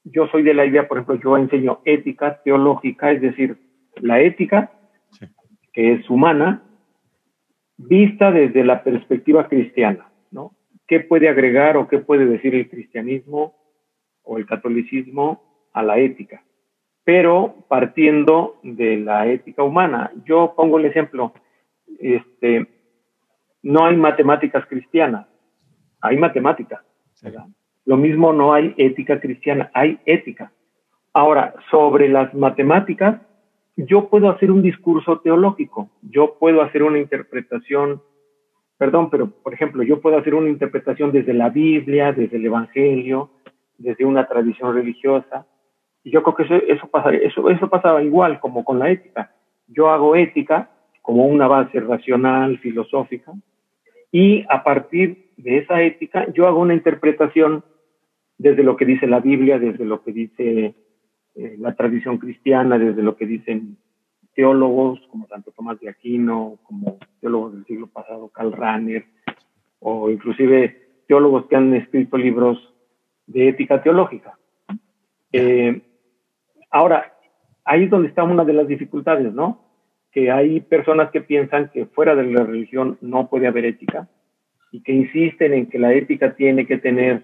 yo 0.05 0.27
soy 0.29 0.43
de 0.43 0.55
la 0.55 0.67
idea, 0.67 0.87
por 0.87 0.99
ejemplo, 0.99 1.17
yo 1.17 1.37
enseño 1.37 1.81
ética 1.85 2.43
teológica, 2.43 3.11
es 3.11 3.21
decir, 3.21 3.57
la 3.97 4.21
ética, 4.21 4.71
que 5.73 5.95
es 5.95 6.11
humana, 6.11 6.63
vista 7.77 8.31
desde 8.31 8.65
la 8.65 8.83
perspectiva 8.83 9.49
cristiana, 9.49 10.11
¿no? 10.31 10.53
¿Qué 10.87 11.01
puede 11.01 11.29
agregar 11.29 11.77
o 11.77 11.89
qué 11.89 11.99
puede 11.99 12.27
decir 12.27 12.55
el 12.55 12.69
cristianismo 12.69 13.55
o 14.23 14.39
el 14.39 14.47
catolicismo 14.47 15.69
a 15.73 15.83
la 15.83 15.99
ética, 15.99 16.43
pero 17.07 17.55
partiendo 17.69 18.57
de 18.65 18.97
la 18.97 19.29
ética 19.29 19.63
humana. 19.63 20.11
Yo 20.25 20.55
pongo 20.57 20.77
el 20.79 20.87
ejemplo, 20.87 21.33
este, 22.01 22.67
no 23.63 23.87
hay 23.87 23.97
matemáticas 23.97 24.67
cristianas, 24.67 25.29
hay 26.01 26.17
matemáticas. 26.17 26.81
Lo 27.85 27.97
mismo 27.97 28.33
no 28.33 28.53
hay 28.53 28.75
ética 28.77 29.21
cristiana, 29.21 29.71
hay 29.73 30.01
ética. 30.05 30.51
Ahora, 31.13 31.55
sobre 31.71 32.09
las 32.09 32.35
matemáticas, 32.35 33.21
yo 33.77 34.09
puedo 34.09 34.29
hacer 34.29 34.51
un 34.51 34.63
discurso 34.63 35.21
teológico, 35.21 35.89
yo 36.03 36.35
puedo 36.41 36.61
hacer 36.61 36.83
una 36.83 36.99
interpretación, 36.99 38.03
perdón, 38.79 39.11
pero 39.11 39.31
por 39.31 39.55
ejemplo, 39.55 39.85
yo 39.85 40.01
puedo 40.01 40.19
hacer 40.19 40.35
una 40.35 40.49
interpretación 40.49 41.13
desde 41.13 41.35
la 41.35 41.51
Biblia, 41.51 42.13
desde 42.13 42.37
el 42.37 42.47
Evangelio, 42.47 43.31
desde 43.79 44.05
una 44.05 44.27
tradición 44.27 44.75
religiosa. 44.75 45.47
Y 46.07 46.13
yo 46.13 46.23
creo 46.23 46.37
que 46.37 46.45
eso, 46.45 46.55
eso, 46.69 46.87
pasa, 46.87 47.11
eso, 47.11 47.51
eso 47.51 47.69
pasaba 47.69 48.01
igual 48.01 48.39
como 48.39 48.65
con 48.65 48.79
la 48.79 48.89
ética. 48.91 49.35
Yo 49.67 49.91
hago 49.91 50.15
ética 50.15 50.71
como 51.03 51.27
una 51.27 51.49
base 51.49 51.81
racional, 51.81 52.59
filosófica, 52.59 53.33
y 54.13 54.45
a 54.49 54.63
partir 54.63 55.33
de 55.37 55.59
esa 55.59 55.83
ética 55.83 56.33
yo 56.33 56.47
hago 56.47 56.61
una 56.61 56.75
interpretación 56.75 57.65
desde 58.39 58.63
lo 58.63 58.77
que 58.77 58.85
dice 58.85 59.09
la 59.09 59.19
Biblia, 59.19 59.59
desde 59.59 59.85
lo 59.85 60.05
que 60.05 60.13
dice 60.13 60.75
eh, 61.35 61.57
la 61.59 61.75
tradición 61.75 62.19
cristiana, 62.19 62.79
desde 62.79 63.03
lo 63.03 63.17
que 63.17 63.27
dicen 63.27 63.77
teólogos 64.33 65.01
como 65.11 65.27
tanto 65.27 65.51
Tomás 65.51 65.81
de 65.81 65.89
Aquino, 65.89 66.61
como 66.63 66.99
teólogos 67.21 67.55
del 67.55 67.65
siglo 67.65 67.89
pasado, 67.89 68.29
Karl 68.29 68.53
Rahner, 68.53 69.07
o 69.81 70.09
inclusive 70.09 71.01
teólogos 71.09 71.47
que 71.47 71.57
han 71.57 71.75
escrito 71.75 72.17
libros 72.17 72.73
de 73.27 73.49
ética 73.49 73.83
teológica. 73.83 74.39
Eh, 75.33 75.83
ahora, 76.77 77.15
ahí 77.65 77.85
es 77.85 77.91
donde 77.91 78.09
está 78.09 78.23
una 78.25 78.45
de 78.45 78.53
las 78.53 78.69
dificultades, 78.69 79.33
¿no? 79.33 79.65
Que 80.13 80.31
hay 80.31 80.61
personas 80.61 81.11
que 81.11 81.21
piensan 81.23 81.71
que 81.71 81.87
fuera 81.87 82.15
de 82.15 82.25
la 82.25 82.45
religión 82.45 82.99
no 83.01 83.29
puede 83.29 83.47
haber 83.47 83.65
ética 83.65 84.09
y 84.73 84.83
que 84.83 84.93
insisten 84.93 85.55
en 85.55 85.67
que 85.69 85.79
la 85.79 85.93
ética 85.95 86.35
tiene 86.35 86.67
que 86.67 86.79
tener 86.79 87.23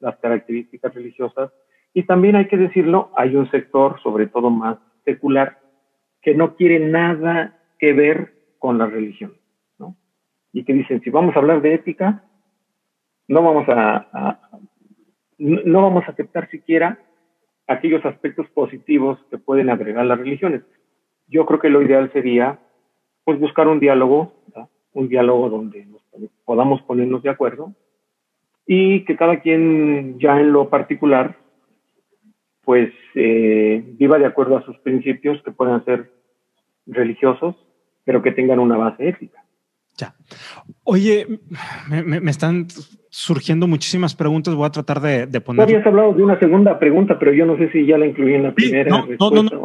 las 0.00 0.16
características 0.18 0.94
religiosas. 0.94 1.50
Y 1.94 2.04
también 2.04 2.36
hay 2.36 2.46
que 2.46 2.56
decirlo, 2.56 3.10
hay 3.16 3.34
un 3.36 3.50
sector, 3.50 4.00
sobre 4.02 4.26
todo 4.26 4.50
más 4.50 4.78
secular, 5.04 5.58
que 6.22 6.34
no 6.34 6.54
quiere 6.54 6.78
nada 6.78 7.58
que 7.78 7.92
ver 7.92 8.32
con 8.58 8.78
la 8.78 8.86
religión, 8.86 9.34
¿no? 9.78 9.96
Y 10.52 10.64
que 10.64 10.72
dicen, 10.72 11.00
si 11.02 11.10
vamos 11.10 11.34
a 11.34 11.40
hablar 11.40 11.60
de 11.60 11.74
ética, 11.74 12.24
no 13.26 13.42
vamos 13.42 13.64
a, 13.68 14.38
no 15.38 15.82
vamos 15.82 16.04
a 16.06 16.12
aceptar 16.12 16.48
siquiera 16.50 16.98
aquellos 17.72 18.04
aspectos 18.04 18.48
positivos 18.50 19.18
que 19.30 19.38
pueden 19.38 19.70
agregar 19.70 20.04
las 20.06 20.18
religiones. 20.18 20.62
Yo 21.28 21.46
creo 21.46 21.60
que 21.60 21.70
lo 21.70 21.82
ideal 21.82 22.10
sería 22.12 22.58
pues 23.24 23.38
buscar 23.38 23.68
un 23.68 23.80
diálogo, 23.80 24.32
un 24.92 25.08
diálogo 25.08 25.48
donde 25.48 25.86
podamos 26.44 26.82
ponernos 26.82 27.22
de 27.22 27.30
acuerdo 27.30 27.74
y 28.66 29.04
que 29.04 29.16
cada 29.16 29.40
quien 29.40 30.18
ya 30.18 30.40
en 30.40 30.52
lo 30.52 30.68
particular 30.68 31.36
pues 32.64 32.92
eh, 33.14 33.82
viva 33.98 34.18
de 34.18 34.26
acuerdo 34.26 34.56
a 34.56 34.64
sus 34.64 34.78
principios 34.78 35.42
que 35.42 35.50
puedan 35.50 35.84
ser 35.84 36.12
religiosos, 36.86 37.56
pero 38.04 38.22
que 38.22 38.32
tengan 38.32 38.60
una 38.60 38.76
base 38.76 39.08
ética. 39.08 39.44
Ya. 39.96 40.14
Oye, 40.84 41.26
me, 41.88 42.30
están 42.30 42.66
surgiendo 43.10 43.66
muchísimas 43.66 44.14
preguntas. 44.14 44.54
Voy 44.54 44.66
a 44.66 44.70
tratar 44.70 45.00
de, 45.00 45.26
de 45.26 45.40
poner. 45.40 45.62
habías 45.62 45.86
hablado 45.86 46.14
de 46.14 46.22
una 46.22 46.38
segunda 46.38 46.78
pregunta, 46.78 47.18
pero 47.18 47.32
yo 47.32 47.44
no 47.44 47.56
sé 47.58 47.70
si 47.70 47.86
ya 47.86 47.98
la 47.98 48.06
incluí 48.06 48.34
en 48.34 48.44
la 48.44 48.54
primera. 48.54 49.04
No, 49.20 49.30
no, 49.30 49.42
no, 49.42 49.62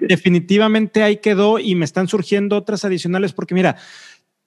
Definitivamente 0.00 1.02
ahí 1.02 1.18
quedó 1.18 1.58
y 1.58 1.74
me 1.76 1.84
están 1.84 2.08
surgiendo 2.08 2.56
otras 2.56 2.84
adicionales 2.84 3.32
porque 3.32 3.54
mira, 3.54 3.76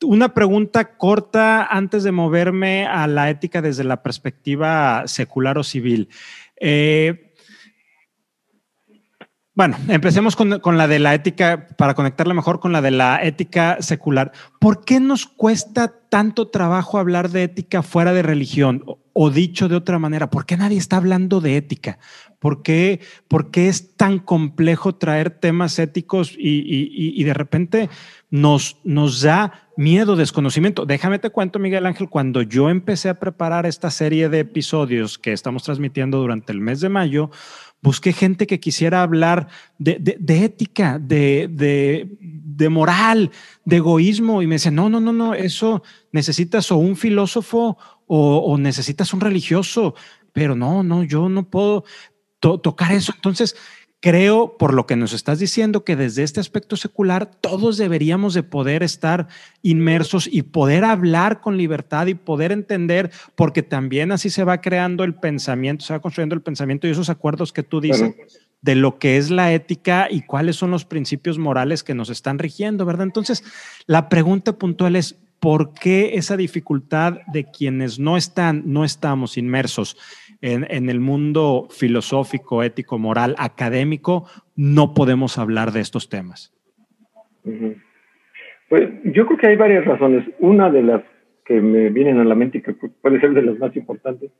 una 0.03 0.33
pregunta 0.33 0.97
corta 0.97 1.65
antes 1.65 2.03
de 2.03 2.11
moverme 2.11 2.85
a 2.85 3.07
la 3.07 3.29
ética 3.29 3.61
desde 3.61 3.83
la 3.83 4.03
perspectiva 4.03 5.03
secular 5.07 5.57
o 5.57 5.63
civil. 5.63 6.09
Eh, 6.59 7.26
bueno, 9.57 9.75
empecemos 9.87 10.35
con, 10.35 10.77
la 10.77 10.87
de 10.87 10.99
la 10.99 11.15
ética, 11.15 11.67
para 11.77 11.95
conectarla 11.95 12.35
mejor 12.35 12.59
con 12.59 12.71
la 12.71 12.83
de 12.83 12.91
la 12.91 13.23
ética 13.23 13.77
secular. 13.79 14.31
¿Por 14.59 14.85
qué 14.85 14.99
nos 14.99 15.25
cuesta 15.25 15.95
tanto 16.09 16.49
trabajo 16.49 16.99
hablar 16.99 17.31
de 17.31 17.41
ética 17.41 17.81
fuera 17.81 18.13
de 18.13 18.21
religión? 18.21 18.83
O 19.13 19.31
dicho 19.31 19.67
de 19.67 19.75
otra 19.75 19.97
manera, 19.97 20.29
¿por 20.29 20.45
qué 20.45 20.57
nadie 20.57 20.77
está 20.77 20.97
hablando 20.97 21.41
de 21.41 21.57
ética? 21.57 21.97
¿Por 22.37 22.61
qué, 22.61 23.01
es 23.55 23.95
tan 23.95 24.19
complejo 24.19 24.93
traer 24.93 25.31
temas 25.31 25.79
éticos 25.79 26.35
y, 26.37 27.23
de 27.23 27.33
repente 27.33 27.89
nos, 28.29 28.77
nos 28.83 29.23
da 29.23 29.69
miedo, 29.75 30.15
desconocimiento? 30.15 30.85
Déjame 30.85 31.17
te 31.17 31.31
cuento, 31.31 31.57
Miguel 31.57 31.87
Ángel, 31.87 32.09
cuando 32.09 32.43
yo 32.43 32.69
empecé 32.69 33.09
a 33.09 33.19
preparar 33.19 33.65
esta 33.65 33.89
serie 33.89 34.29
de 34.29 34.41
episodios 34.41 35.17
que 35.17 35.33
estamos 35.33 35.63
transmitiendo 35.63 36.19
durante 36.19 36.53
el 36.53 36.61
mes 36.61 36.79
de 36.79 36.89
mayo, 36.89 37.31
busqué 37.81 38.13
gente 38.13 38.47
que 38.47 38.59
quisiera 38.59 39.01
hablar 39.01 39.47
de, 39.77 40.15
ética, 40.27 40.99
de, 40.99 42.69
moral, 42.69 43.31
de 43.65 43.75
egoísmo, 43.77 44.41
y 44.41 44.47
me 44.47 44.55
decían, 44.55 44.75
no, 44.75 44.89
no, 44.89 44.99
no, 44.99 45.13
no, 45.13 45.33
eso 45.33 45.83
necesitas 46.11 46.71
o 46.71 46.77
un 46.77 46.95
filósofo 46.95 47.77
o, 48.07 48.57
necesitas 48.57 49.13
un 49.13 49.21
religioso, 49.21 49.95
pero 50.33 50.55
no, 50.55 50.83
no, 50.83 51.03
yo 51.03 51.29
no 51.29 51.49
puedo 51.49 51.83
tocar 52.39 52.91
eso. 52.91 53.13
Entonces, 53.15 53.55
creo, 53.99 54.57
por 54.57 54.73
lo 54.73 54.85
que 54.85 54.95
nos 54.95 55.13
estás 55.13 55.39
diciendo, 55.39 55.83
que 55.83 55.95
desde 55.95 56.23
este 56.23 56.39
aspecto 56.39 56.75
secular 56.75 57.25
todos 57.25 57.77
deberíamos 57.77 58.33
de 58.33 58.43
poder 58.43 58.83
estar 58.83 59.27
inmersos 59.61 60.29
y 60.31 60.43
poder 60.43 60.83
hablar 60.83 61.41
con 61.41 61.57
libertad 61.57 62.07
y 62.07 62.13
poder 62.13 62.51
entender, 62.51 63.11
porque 63.35 63.63
también 63.63 64.11
así 64.11 64.29
se 64.29 64.43
va 64.43 64.61
creando 64.61 65.03
el 65.03 65.15
pensamiento, 65.15 65.85
se 65.85 65.93
va 65.93 66.01
construyendo 66.01 66.35
el 66.35 66.41
pensamiento 66.41 66.87
y 66.87 66.91
esos 66.91 67.09
acuerdos 67.09 67.51
que 67.51 67.63
tú 67.63 67.81
dices. 67.81 68.13
de 68.59 68.73
lo 68.73 68.97
que 68.97 69.17
es 69.17 69.29
la 69.29 69.53
ética 69.53 70.07
y 70.09 70.21
cuáles 70.21 70.55
son 70.55 70.71
los 70.71 70.83
principios 70.83 71.37
morales 71.37 71.83
que 71.83 71.93
nos 71.93 72.09
están 72.09 72.39
rigiendo, 72.39 72.85
¿verdad? 72.85 73.05
Entonces, 73.05 73.43
la 73.85 74.09
pregunta 74.09 74.57
puntual 74.57 74.95
es, 74.95 75.15
¿por 75.39 75.73
qué 75.73 76.15
esa 76.15 76.35
dificultad 76.37 77.19
de 77.31 77.45
quienes 77.51 77.99
no 77.99 78.17
están, 78.17 78.63
no 78.65 78.83
estamos 78.83 79.37
inmersos 79.37 79.95
en, 80.41 80.89
el 80.89 80.99
mundo 80.99 81.67
filosófico, 81.69 82.63
ético, 82.63 82.97
moral, 82.97 83.35
académico, 83.37 84.25
no 84.55 84.93
podemos 84.93 85.37
hablar 85.37 85.71
de 85.71 85.81
estos 85.81 86.09
temas? 86.09 86.53
Pues 88.69 88.89
yo 89.05 89.25
creo 89.25 89.37
que 89.37 89.47
hay 89.47 89.55
varias 89.55 89.85
razones. 89.85 90.27
Una 90.39 90.69
de 90.69 90.83
las 90.83 91.03
que 91.45 91.61
me 91.61 91.89
vienen 91.89 92.19
a 92.19 92.25
la 92.25 92.35
mente 92.35 92.57
y 92.57 92.61
que 92.61 92.73
puede 92.73 93.19
ser 93.19 93.33
de 93.33 93.41
las 93.41 93.57
más 93.57 93.75
importantes 93.75 94.31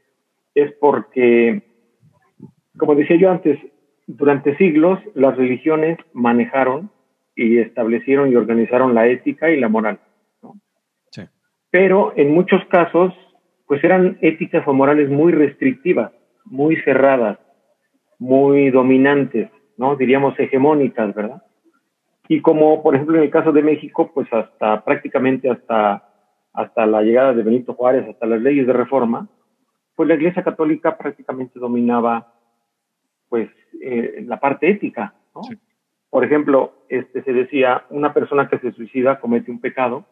es 0.54 0.72
porque, 0.74 1.62
como 2.77 2.96
decía 2.96 3.18
yo 3.18 3.32
antes, 3.32 3.58
durante 4.08 4.58
siglos 4.58 5.00
las 5.13 5.38
religiones 5.38 5.98
manejaron 6.13 6.89
y 7.36 7.60
establecieron 7.60 8.32
y 8.32 8.36
organizaron 8.36 8.94
la 8.94 9.08
ética 9.08 9.50
y 9.50 9.60
la 9.60 9.70
moral. 9.70 10.00
Pero 11.70 12.13
en 12.16 12.34
muchos 12.34 12.63
casos 12.70 13.13
pues 13.68 13.84
eran 13.84 14.18
éticas 14.22 14.68
o 14.68 14.74
morales 14.74 15.10
muy 15.10 15.34
restrictivas, 15.34 16.12
muy 16.46 16.78
cerradas, 16.78 17.38
muy 18.18 18.72
dominantes, 18.72 19.50
¿no? 19.78 19.96
Diríamos 19.96 20.40
hegemónicas, 20.40 21.14
¿verdad? 21.14 21.44
Y 22.30 22.42
como, 22.42 22.82
por 22.82 22.96
ejemplo, 22.96 23.18
en 23.18 23.24
el 23.24 23.30
caso 23.30 23.52
de 23.52 23.62
México, 23.62 24.12
pues 24.14 24.32
hasta 24.34 24.84
prácticamente 24.84 25.50
hasta, 25.50 26.04
hasta 26.54 26.86
la 26.86 27.02
llegada 27.02 27.34
de 27.34 27.44
Benito 27.44 27.74
Juárez, 27.74 28.08
hasta 28.08 28.26
las 28.26 28.42
leyes 28.42 28.66
de 28.66 28.74
reforma, 28.74 29.28
pues 29.96 30.08
la 30.08 30.16
Iglesia 30.16 30.44
Católica 30.44 30.98
prácticamente 30.98 31.60
dominaba, 31.60 32.34
pues, 33.30 33.50
eh, 33.82 34.24
la 34.26 34.40
parte 34.40 34.70
ética, 34.70 35.14
¿no? 35.36 35.42
Por 36.10 36.24
ejemplo, 36.24 36.86
este, 36.88 37.22
se 37.24 37.34
decía, 37.34 37.84
una 37.90 38.14
persona 38.14 38.48
que 38.48 38.60
se 38.60 38.72
suicida 38.72 39.20
comete 39.20 39.52
un 39.52 39.60
pecado 39.60 40.06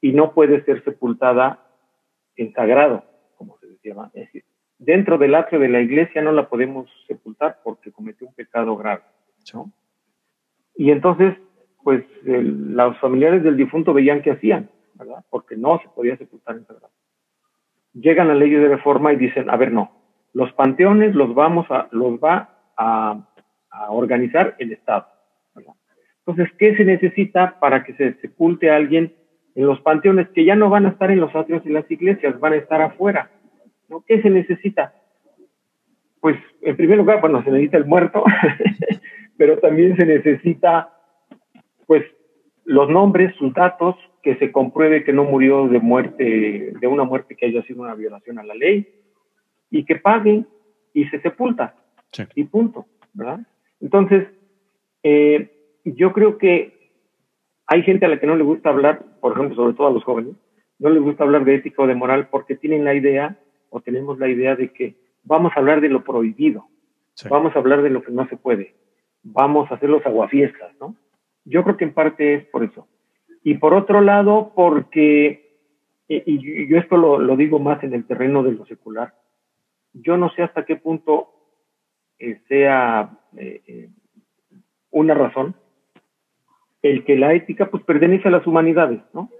y 0.00 0.12
no 0.12 0.32
puede 0.32 0.64
ser 0.64 0.82
sepultada 0.84 1.63
sagrado, 2.54 3.04
como 3.36 3.58
se 3.58 3.66
decía. 3.66 3.94
Es 4.14 4.26
decir, 4.26 4.44
dentro 4.78 5.18
del 5.18 5.34
atrio 5.34 5.60
de 5.60 5.68
la 5.68 5.80
iglesia 5.80 6.22
no 6.22 6.32
la 6.32 6.48
podemos 6.48 6.88
sepultar 7.06 7.60
porque 7.62 7.92
cometió 7.92 8.26
un 8.26 8.34
pecado 8.34 8.76
grave. 8.76 9.02
Y 10.76 10.90
entonces, 10.90 11.34
pues 11.82 12.04
los 12.24 12.98
familiares 12.98 13.42
del 13.42 13.56
difunto 13.56 13.92
veían 13.92 14.22
qué 14.22 14.32
hacían, 14.32 14.70
¿verdad? 14.94 15.24
Porque 15.30 15.56
no 15.56 15.78
se 15.80 15.88
podía 15.88 16.16
sepultar 16.16 16.56
en 16.56 16.66
sagrado. 16.66 16.92
Llegan 17.92 18.30
a 18.30 18.34
leyes 18.34 18.60
de 18.60 18.68
reforma 18.68 19.12
y 19.12 19.16
dicen, 19.16 19.50
a 19.50 19.56
ver, 19.56 19.70
no, 19.70 19.92
los 20.32 20.52
panteones 20.52 21.14
los 21.14 21.34
vamos 21.34 21.66
a, 21.70 21.88
los 21.92 22.18
va 22.18 22.72
a, 22.76 23.28
organizar 23.88 24.54
el 24.58 24.72
Estado. 24.72 25.06
Entonces, 26.26 26.48
¿qué 26.58 26.76
se 26.76 26.84
necesita 26.84 27.58
para 27.58 27.84
que 27.84 27.92
se 27.94 28.14
sepulte 28.20 28.70
a 28.70 28.76
alguien 28.76 29.12
en 29.54 29.66
los 29.66 29.80
panteones 29.80 30.28
que 30.30 30.44
ya 30.44 30.56
no 30.56 30.68
van 30.68 30.86
a 30.86 30.90
estar 30.90 31.10
en 31.10 31.20
los 31.20 31.34
atrios 31.34 31.64
y 31.64 31.70
las 31.70 31.88
iglesias, 31.90 32.38
van 32.40 32.54
a 32.54 32.56
estar 32.56 32.80
afuera. 32.82 33.30
¿no? 33.88 34.04
¿Qué 34.06 34.20
se 34.20 34.30
necesita? 34.30 34.94
Pues 36.20 36.36
en 36.62 36.76
primer 36.76 36.98
lugar, 36.98 37.20
bueno, 37.20 37.42
se 37.44 37.50
necesita 37.50 37.76
el 37.76 37.84
muerto, 37.84 38.24
pero 39.36 39.58
también 39.58 39.96
se 39.96 40.06
necesita, 40.06 40.92
pues, 41.86 42.04
los 42.64 42.88
nombres, 42.88 43.34
sus 43.36 43.52
datos, 43.52 43.94
que 44.22 44.36
se 44.36 44.50
compruebe 44.50 45.04
que 45.04 45.12
no 45.12 45.24
murió 45.24 45.68
de 45.68 45.78
muerte, 45.80 46.72
de 46.80 46.86
una 46.86 47.04
muerte 47.04 47.36
que 47.36 47.46
haya 47.46 47.62
sido 47.64 47.82
una 47.82 47.94
violación 47.94 48.38
a 48.38 48.42
la 48.42 48.54
ley, 48.54 48.88
y 49.70 49.84
que 49.84 49.96
paguen 49.96 50.46
y 50.94 51.04
se 51.06 51.20
sepulta. 51.20 51.74
Y 52.34 52.44
punto, 52.44 52.86
¿verdad? 53.12 53.40
Entonces, 53.80 54.28
eh, 55.02 55.50
yo 55.84 56.12
creo 56.12 56.38
que 56.38 56.92
hay 57.66 57.82
gente 57.82 58.06
a 58.06 58.08
la 58.08 58.18
que 58.18 58.26
no 58.26 58.36
le 58.36 58.44
gusta 58.44 58.70
hablar, 58.70 59.04
por 59.24 59.32
ejemplo, 59.32 59.56
sobre 59.56 59.72
todo 59.72 59.86
a 59.86 59.90
los 59.90 60.04
jóvenes, 60.04 60.34
no 60.78 60.90
les 60.90 61.02
gusta 61.02 61.24
hablar 61.24 61.46
de 61.46 61.54
ética 61.54 61.82
o 61.82 61.86
de 61.86 61.94
moral 61.94 62.28
porque 62.28 62.56
tienen 62.56 62.84
la 62.84 62.92
idea 62.92 63.38
o 63.70 63.80
tenemos 63.80 64.18
la 64.18 64.28
idea 64.28 64.54
de 64.54 64.70
que 64.70 64.96
vamos 65.22 65.50
a 65.56 65.60
hablar 65.60 65.80
de 65.80 65.88
lo 65.88 66.04
prohibido, 66.04 66.66
vamos 67.30 67.56
a 67.56 67.58
hablar 67.58 67.80
de 67.80 67.88
lo 67.88 68.02
que 68.02 68.12
no 68.12 68.28
se 68.28 68.36
puede, 68.36 68.74
vamos 69.22 69.70
a 69.70 69.76
hacer 69.76 69.88
los 69.88 70.04
aguafiestas, 70.04 70.76
¿no? 70.78 70.94
Yo 71.46 71.64
creo 71.64 71.78
que 71.78 71.84
en 71.84 71.94
parte 71.94 72.34
es 72.34 72.44
por 72.48 72.64
eso. 72.64 72.86
Y 73.42 73.54
por 73.54 73.72
otro 73.72 74.02
lado, 74.02 74.52
porque, 74.54 75.56
y, 76.06 76.68
yo 76.68 76.76
esto 76.76 76.98
lo, 76.98 77.34
digo 77.34 77.58
más 77.58 77.82
en 77.82 77.94
el 77.94 78.06
terreno 78.06 78.42
de 78.42 78.52
lo 78.52 78.66
secular, 78.66 79.14
yo 79.94 80.18
no 80.18 80.28
sé 80.34 80.42
hasta 80.42 80.66
qué 80.66 80.76
punto 80.76 81.30
eh, 82.18 82.42
sea 82.46 83.08
eh, 83.38 83.62
eh, 83.68 83.88
una 84.90 85.14
razón 85.14 85.56
el 86.84 87.04
que 87.04 87.16
la 87.16 87.32
ética 87.32 87.70
pues 87.70 87.82
pertenece 87.82 88.28
a 88.28 88.30
las 88.30 88.46
humanidades, 88.46 89.00
¿no? 89.14 89.30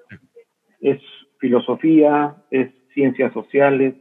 Es 0.80 0.98
filosofía, 1.38 2.36
es 2.50 2.70
ciencias 2.94 3.34
sociales 3.34 3.94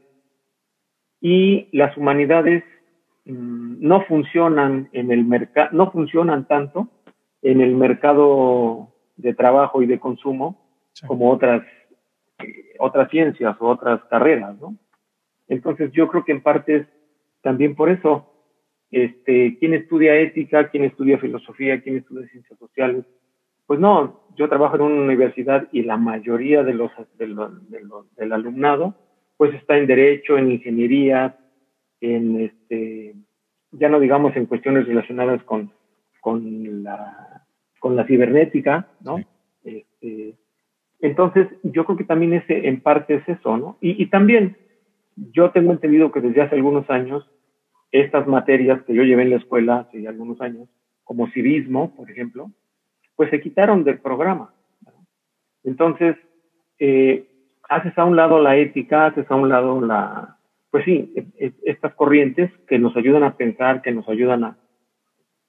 y 1.19 1.67
las 1.73 1.97
humanidades 1.97 2.63
mm, 3.25 3.85
no 3.85 4.05
funcionan 4.05 4.89
en 4.93 5.11
el 5.11 5.25
mercado, 5.25 5.69
no 5.73 5.91
funcionan 5.91 6.47
tanto 6.47 6.87
en 7.41 7.59
el 7.59 7.75
mercado 7.75 8.93
de 9.17 9.33
trabajo 9.33 9.81
y 9.81 9.87
de 9.87 9.99
consumo 9.99 10.65
como 11.05 11.29
otras 11.29 11.63
eh, 12.39 12.75
otras 12.79 13.09
ciencias 13.09 13.57
o 13.59 13.67
otras 13.67 14.01
carreras, 14.05 14.57
¿no? 14.57 14.77
Entonces 15.49 15.91
yo 15.91 16.07
creo 16.07 16.23
que 16.23 16.31
en 16.31 16.41
parte 16.41 16.75
es 16.77 16.87
también 17.41 17.75
por 17.75 17.89
eso, 17.89 18.31
este, 18.89 19.57
quien 19.59 19.73
estudia 19.73 20.15
ética, 20.15 20.69
quien 20.69 20.85
estudia 20.85 21.17
filosofía, 21.17 21.81
quien 21.81 21.97
estudia 21.97 22.25
ciencias 22.29 22.57
sociales, 22.57 23.03
pues 23.65 23.79
no, 23.79 24.21
yo 24.35 24.49
trabajo 24.49 24.75
en 24.75 24.81
una 24.81 25.01
universidad 25.03 25.67
y 25.71 25.83
la 25.83 25.97
mayoría 25.97 26.63
de 26.63 26.73
los, 26.73 26.91
del 27.17 28.33
alumnado 28.33 28.95
pues 29.37 29.53
está 29.55 29.77
en 29.77 29.87
derecho, 29.87 30.37
en 30.37 30.51
ingeniería, 30.51 31.37
en 31.99 32.41
este, 32.41 33.15
ya 33.71 33.89
no 33.89 33.99
digamos 33.99 34.35
en 34.35 34.45
cuestiones 34.45 34.87
relacionadas 34.87 35.43
con, 35.43 35.71
con, 36.21 36.83
la, 36.83 37.45
con 37.79 37.95
la 37.95 38.05
cibernética, 38.05 38.87
¿no? 39.01 39.17
Este, 39.63 40.35
entonces, 40.99 41.47
yo 41.63 41.85
creo 41.85 41.97
que 41.97 42.03
también 42.05 42.33
ese, 42.33 42.67
en 42.67 42.79
parte 42.81 43.15
es 43.15 43.27
eso, 43.27 43.57
¿no? 43.57 43.77
Y, 43.81 44.01
y 44.01 44.07
también, 44.07 44.55
yo 45.15 45.51
tengo 45.51 45.71
entendido 45.71 46.11
que 46.11 46.21
desde 46.21 46.41
hace 46.41 46.55
algunos 46.55 46.89
años, 46.89 47.29
estas 47.91 48.27
materias 48.27 48.81
que 48.83 48.93
yo 48.93 49.03
llevé 49.03 49.23
en 49.23 49.31
la 49.31 49.35
escuela 49.37 49.79
hace 49.79 50.07
algunos 50.07 50.39
años, 50.41 50.69
como 51.03 51.27
civismo, 51.31 51.93
por 51.95 52.09
ejemplo, 52.09 52.51
pues 53.15 53.29
se 53.29 53.41
quitaron 53.41 53.83
del 53.83 53.99
programa. 53.99 54.53
Entonces, 55.63 56.17
eh, 56.79 57.27
haces 57.69 57.97
a 57.97 58.05
un 58.05 58.15
lado 58.15 58.39
la 58.39 58.57
ética, 58.57 59.07
haces 59.07 59.29
a 59.29 59.35
un 59.35 59.49
lado 59.49 59.81
la, 59.81 60.37
pues 60.71 60.85
sí, 60.85 61.13
e, 61.15 61.27
e, 61.37 61.53
estas 61.65 61.93
corrientes 61.93 62.51
que 62.67 62.79
nos 62.79 62.95
ayudan 62.97 63.23
a 63.23 63.37
pensar, 63.37 63.81
que 63.81 63.91
nos 63.91 64.07
ayudan 64.09 64.43
a, 64.43 64.57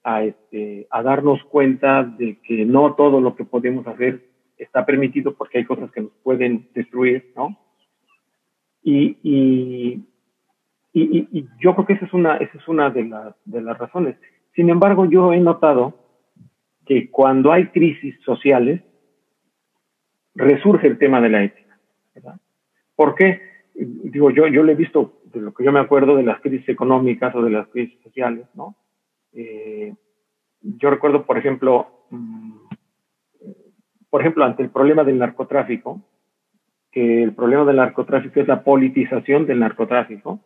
a, 0.03 0.23
este, 0.23 0.87
a 0.91 1.03
darnos 1.03 1.43
cuenta 1.45 2.05
de 2.05 2.39
que 2.41 2.65
no 2.65 2.95
todo 2.95 3.21
lo 3.21 3.35
que 3.35 3.45
podemos 3.45 3.87
hacer 3.87 4.23
está 4.59 4.85
permitido 4.87 5.35
porque 5.35 5.59
hay 5.59 5.65
cosas 5.65 5.91
que 5.91 6.03
nos 6.03 6.13
pueden 6.23 6.69
destruir, 6.75 7.33
¿no? 7.35 7.59
Y, 8.83 9.17
y, 9.23 10.05
y, 10.93 11.29
y 11.33 11.49
yo 11.59 11.75
creo 11.75 11.87
que 11.87 11.95
esa 11.95 12.05
es 12.05 12.13
una, 12.13 12.37
esa 12.37 12.59
es 12.59 12.69
una 12.69 12.91
de, 12.91 13.05
las 13.05 13.35
de 13.47 13.63
las 13.63 13.79
razones. 13.79 14.17
Sin 14.55 14.69
embargo, 14.69 15.07
yo 15.07 15.33
he 15.33 15.41
notado 15.41 16.04
que 16.87 17.11
cuando 17.11 17.53
hay 17.53 17.67
crisis 17.69 18.15
sociales, 18.25 18.83
resurge 20.35 20.87
el 20.87 20.99
tema 20.99 21.21
de 21.21 21.29
la 21.29 21.45
ética. 21.45 21.79
¿verdad? 22.15 22.41
¿Por 22.95 23.15
qué? 23.15 23.41
digo, 23.75 24.31
yo, 24.31 24.47
yo 24.47 24.63
lo 24.63 24.73
he 24.73 24.77
visto 24.77 25.21
de 25.25 25.41
lo 25.41 25.53
que 25.53 25.65
yo 25.65 25.73
me 25.73 25.81
acuerdo 25.81 26.17
de 26.17 26.23
las 26.23 26.41
crisis 26.41 26.69
económicas 26.69 27.35
o 27.35 27.43
de 27.43 27.51
las 27.51 27.69
crisis 27.69 28.01
sociales, 28.03 28.47
¿no? 28.55 28.77
Eh, 29.33 29.93
yo 30.61 30.91
recuerdo, 30.91 31.27
por 31.27 31.37
ejemplo, 31.37 32.07
mm, 32.11 32.53
por 34.09 34.21
ejemplo, 34.21 34.45
ante 34.45 34.63
el 34.63 34.71
problema 34.71 35.03
del 35.03 35.19
narcotráfico, 35.19 36.01
que 36.93 37.25
el 37.25 37.35
problema 37.35 37.65
del 37.65 37.77
narcotráfico 37.77 38.39
es 38.39 38.47
la 38.47 38.63
politización 38.63 39.47
del 39.47 39.59
narcotráfico, 39.59 40.41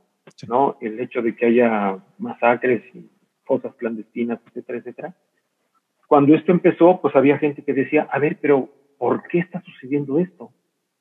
¿no? 0.48 0.78
El 0.80 0.98
hecho 1.00 1.20
de 1.20 1.36
que 1.36 1.46
haya 1.46 1.98
masacres 2.16 2.82
y 2.94 3.10
cosas 3.44 3.74
clandestinas, 3.74 4.40
etcétera, 4.46 4.78
etcétera. 4.78 5.14
Cuando 6.08 6.34
esto 6.34 6.50
empezó, 6.50 7.00
pues 7.00 7.14
había 7.14 7.38
gente 7.38 7.62
que 7.62 7.74
decía, 7.74 8.08
a 8.10 8.18
ver, 8.18 8.38
pero 8.40 8.68
¿por 8.98 9.22
qué 9.28 9.38
está 9.38 9.60
sucediendo 9.60 10.18
esto? 10.18 10.50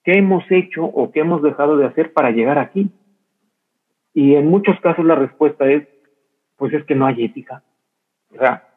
¿Qué 0.04 0.20
hemos 0.20 0.44
hecho 0.52 0.86
o 0.86 1.12
qué 1.12 1.22
hemos 1.22 1.42
dejado 1.42 1.78
de 1.78 1.86
hacer 1.86 2.14
para 2.14 2.30
llegar 2.30 2.60
aquí? 2.60 2.92
Y 4.14 4.36
en 4.36 4.48
muchos 4.48 4.80
casos 4.82 5.06
la 5.06 5.16
respuesta 5.16 5.68
es, 5.72 5.88
pues 6.58 6.74
es 6.74 6.84
que 6.86 6.94
no 6.94 7.06
hay 7.06 7.24
ética. 7.24 7.64
O 8.36 8.38
sea, 8.38 8.68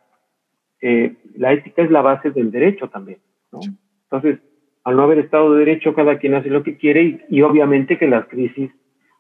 eh, 0.81 1.17
la 1.37 1.53
ética 1.53 1.83
es 1.83 1.91
la 1.91 2.01
base 2.01 2.31
del 2.31 2.51
derecho 2.51 2.89
también. 2.89 3.19
¿no? 3.51 3.61
Entonces, 4.05 4.41
al 4.85 4.97
no 4.97 5.03
haber 5.03 5.19
Estado 5.19 5.53
de 5.53 5.65
Derecho, 5.65 5.95
cada 5.95 6.19
quien 6.19 6.35
hace 6.35 6.49
lo 6.49 6.63
que 6.63 6.77
quiere 6.77 7.27
y, 7.29 7.43
obviamente 7.43 7.99
que 7.99 8.07
las 8.07 8.27
crisis 8.27 8.71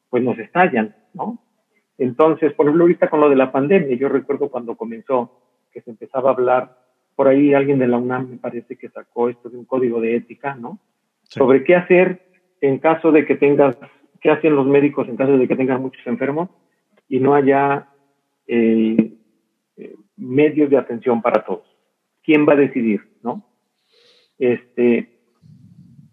pues 0.08 0.22
nos 0.22 0.38
estallan, 0.38 0.96
¿no? 1.14 1.38
Entonces, 1.98 2.52
por 2.54 2.66
ejemplo, 2.66 2.84
ahorita 2.84 3.10
con 3.10 3.20
lo 3.20 3.28
de 3.28 3.36
la 3.36 3.52
pandemia, 3.52 3.96
yo 3.96 4.08
recuerdo 4.08 4.48
cuando 4.48 4.76
comenzó 4.76 5.40
que 5.70 5.82
se 5.82 5.90
empezaba 5.90 6.30
a 6.30 6.32
hablar, 6.32 6.78
por 7.20 7.28
ahí 7.28 7.52
alguien 7.52 7.78
de 7.78 7.87
la 7.87 7.98
UNAM 7.98 8.30
me 8.30 8.37
parece 8.38 8.78
que 8.78 8.88
sacó 8.88 9.28
esto 9.28 9.50
de 9.50 9.59
un 9.59 9.66
código 9.66 10.00
de 10.00 10.16
ética, 10.16 10.54
¿no? 10.54 10.78
Sobre 11.24 11.64
qué 11.64 11.74
hacer 11.74 12.22
en 12.62 12.78
caso 12.78 13.12
de 13.12 13.26
que 13.26 13.35
tengas, 13.35 13.76
qué 14.22 14.30
hacen 14.30 14.56
los 14.56 14.66
médicos 14.66 15.06
en 15.06 15.18
caso 15.18 15.37
de 15.37 15.46
que 15.46 15.54
tengan 15.54 15.83
muchos 15.83 16.00
enfermos 16.06 16.48
y 17.11 17.20
no 17.20 17.35
haya 17.35 17.90
eh, 18.46 19.12
eh, 19.76 19.94
medios 20.16 20.70
de 20.70 20.78
atención 20.78 21.20
para 21.20 21.44
todos. 21.44 21.66
¿Quién 22.22 22.48
va 22.48 22.54
a 22.54 22.56
decidir, 22.56 23.02
no? 23.22 23.44
este, 24.38 25.20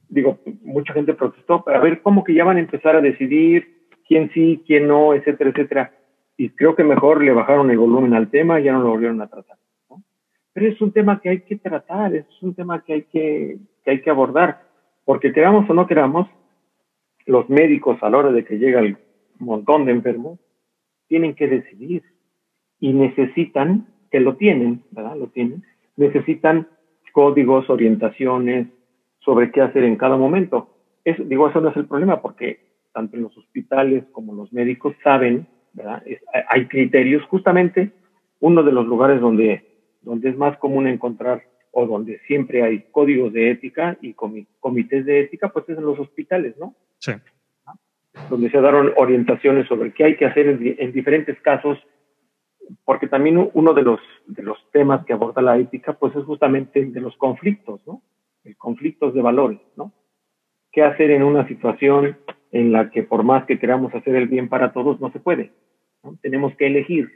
digo, 0.09 0.39
mucha 0.61 0.93
gente 0.93 1.13
protestó, 1.13 1.63
para 1.63 1.79
ver 1.79 2.01
cómo 2.01 2.25
que 2.25 2.33
ya 2.33 2.43
van 2.43 2.57
a 2.57 2.59
empezar 2.59 2.97
a 2.97 3.01
decidir 3.01 3.87
quién 4.05 4.29
sí, 4.33 4.61
quién 4.67 4.89
no, 4.89 5.13
etcétera, 5.13 5.51
etcétera. 5.51 5.93
Y 6.35 6.49
creo 6.49 6.75
que 6.75 6.83
mejor 6.83 7.23
le 7.23 7.31
bajaron 7.31 7.71
el 7.71 7.77
volumen 7.77 8.13
al 8.13 8.29
tema 8.29 8.59
y 8.59 8.65
ya 8.65 8.73
no 8.73 8.81
lo 8.81 8.89
volvieron 8.89 9.21
a 9.21 9.27
tratar. 9.27 9.57
Pero 10.57 10.71
es 10.71 10.81
un 10.81 10.91
tema 10.91 11.21
que 11.21 11.29
hay 11.29 11.41
que 11.41 11.57
tratar, 11.57 12.15
es 12.15 12.25
un 12.41 12.55
tema 12.55 12.83
que 12.83 12.93
hay 12.93 13.03
que, 13.03 13.59
que 13.85 13.91
hay 13.91 14.01
que 14.01 14.09
abordar, 14.09 14.63
porque 15.05 15.31
queramos 15.31 15.69
o 15.69 15.73
no 15.75 15.85
queramos, 15.85 16.27
los 17.27 17.47
médicos 17.47 18.01
a 18.01 18.09
la 18.09 18.17
hora 18.17 18.31
de 18.31 18.43
que 18.43 18.57
llega 18.57 18.79
el 18.79 18.97
montón 19.37 19.85
de 19.85 19.91
enfermos, 19.91 20.39
tienen 21.07 21.35
que 21.35 21.47
decidir 21.47 22.01
y 22.79 22.91
necesitan, 22.91 23.85
que 24.09 24.19
lo 24.19 24.35
tienen, 24.35 24.81
¿verdad? 24.89 25.15
Lo 25.15 25.27
tienen, 25.27 25.63
necesitan 25.95 26.67
códigos, 27.13 27.69
orientaciones 27.69 28.65
sobre 29.19 29.51
qué 29.51 29.61
hacer 29.61 29.83
en 29.83 29.95
cada 29.95 30.17
momento. 30.17 30.71
Digo, 31.05 31.49
eso 31.49 31.61
no 31.61 31.69
es 31.69 31.77
el 31.77 31.85
problema 31.85 32.19
porque 32.19 32.61
tanto 32.93 33.15
en 33.15 33.21
los 33.21 33.37
hospitales 33.37 34.05
como 34.11 34.33
los 34.33 34.51
médicos 34.51 34.95
saben, 35.03 35.45
¿verdad? 35.73 36.01
hay 36.49 36.65
criterios. 36.65 37.23
Justamente 37.25 37.91
uno 38.39 38.63
de 38.63 38.71
los 38.71 38.87
lugares 38.87 39.21
donde, 39.21 39.66
donde 40.07 40.29
es 40.29 40.37
más 40.37 40.57
común 40.57 40.87
encontrar 40.87 41.43
o 41.71 41.85
donde 41.85 42.19
siempre 42.27 42.63
hay 42.63 42.85
códigos 42.91 43.33
de 43.33 43.51
ética 43.51 43.97
y 44.01 44.13
comités 44.13 45.05
de 45.05 45.19
ética, 45.19 45.49
pues 45.49 45.67
es 45.69 45.77
en 45.77 45.85
los 45.85 45.99
hospitales, 45.99 46.57
¿no? 46.57 46.75
Sí. 46.97 47.11
Donde 48.29 48.49
se 48.49 48.61
daron 48.61 48.93
orientaciones 48.95 49.67
sobre 49.67 49.93
qué 49.93 50.05
hay 50.05 50.15
que 50.15 50.25
hacer 50.25 50.47
en 50.47 50.91
diferentes 50.93 51.39
casos 51.41 51.77
porque 52.85 53.07
también 53.07 53.49
uno 53.53 53.73
de 53.73 53.81
los, 53.81 53.99
de 54.25 54.43
los 54.43 54.57
temas 54.71 55.05
que 55.05 55.13
aborda 55.13 55.41
la 55.41 55.57
ética, 55.57 55.93
pues 55.93 56.15
es 56.15 56.23
justamente 56.23 56.79
el 56.79 56.93
de 56.93 57.01
los 57.01 57.15
conflictos, 57.17 57.81
¿no? 57.85 58.01
El 58.43 58.57
conflictos 58.57 59.13
de 59.13 59.21
valores, 59.21 59.59
¿no? 59.75 59.93
¿Qué 60.71 60.83
hacer 60.83 61.11
en 61.11 61.23
una 61.23 61.47
situación 61.47 62.17
en 62.51 62.71
la 62.71 62.89
que 62.89 63.03
por 63.03 63.23
más 63.23 63.45
que 63.45 63.59
queramos 63.59 63.93
hacer 63.93 64.15
el 64.15 64.27
bien 64.27 64.49
para 64.49 64.73
todos, 64.73 64.99
no 64.99 65.11
se 65.11 65.19
puede? 65.19 65.51
Tenemos 66.21 66.55
que 66.55 66.67
elegir, 66.67 67.09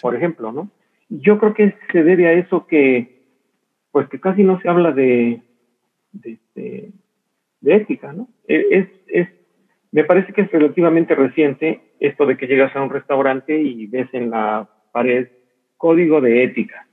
por 0.00 0.14
ejemplo, 0.14 0.52
¿no? 0.52 0.70
Yo 1.10 1.38
creo 1.38 1.54
que 1.54 1.74
se 1.92 2.02
debe 2.04 2.28
a 2.28 2.32
eso 2.32 2.66
que, 2.66 3.26
pues 3.90 4.08
que 4.08 4.20
casi 4.20 4.44
no 4.44 4.60
se 4.60 4.68
habla 4.68 4.92
de, 4.92 5.42
de, 6.12 6.38
de, 6.54 6.92
de 7.60 7.74
ética, 7.74 8.12
¿no? 8.12 8.28
E, 8.46 8.66
es, 8.70 8.88
es 9.08 9.28
me 9.92 10.04
parece 10.04 10.32
que 10.32 10.42
es 10.42 10.52
relativamente 10.52 11.14
reciente 11.14 11.80
esto 11.98 12.24
de 12.26 12.36
que 12.36 12.46
llegas 12.46 12.74
a 12.76 12.82
un 12.82 12.90
restaurante 12.90 13.60
y 13.60 13.86
ves 13.86 14.08
en 14.12 14.30
la 14.30 14.68
pared 14.92 15.28
código 15.76 16.20
de 16.20 16.44
ética. 16.44 16.86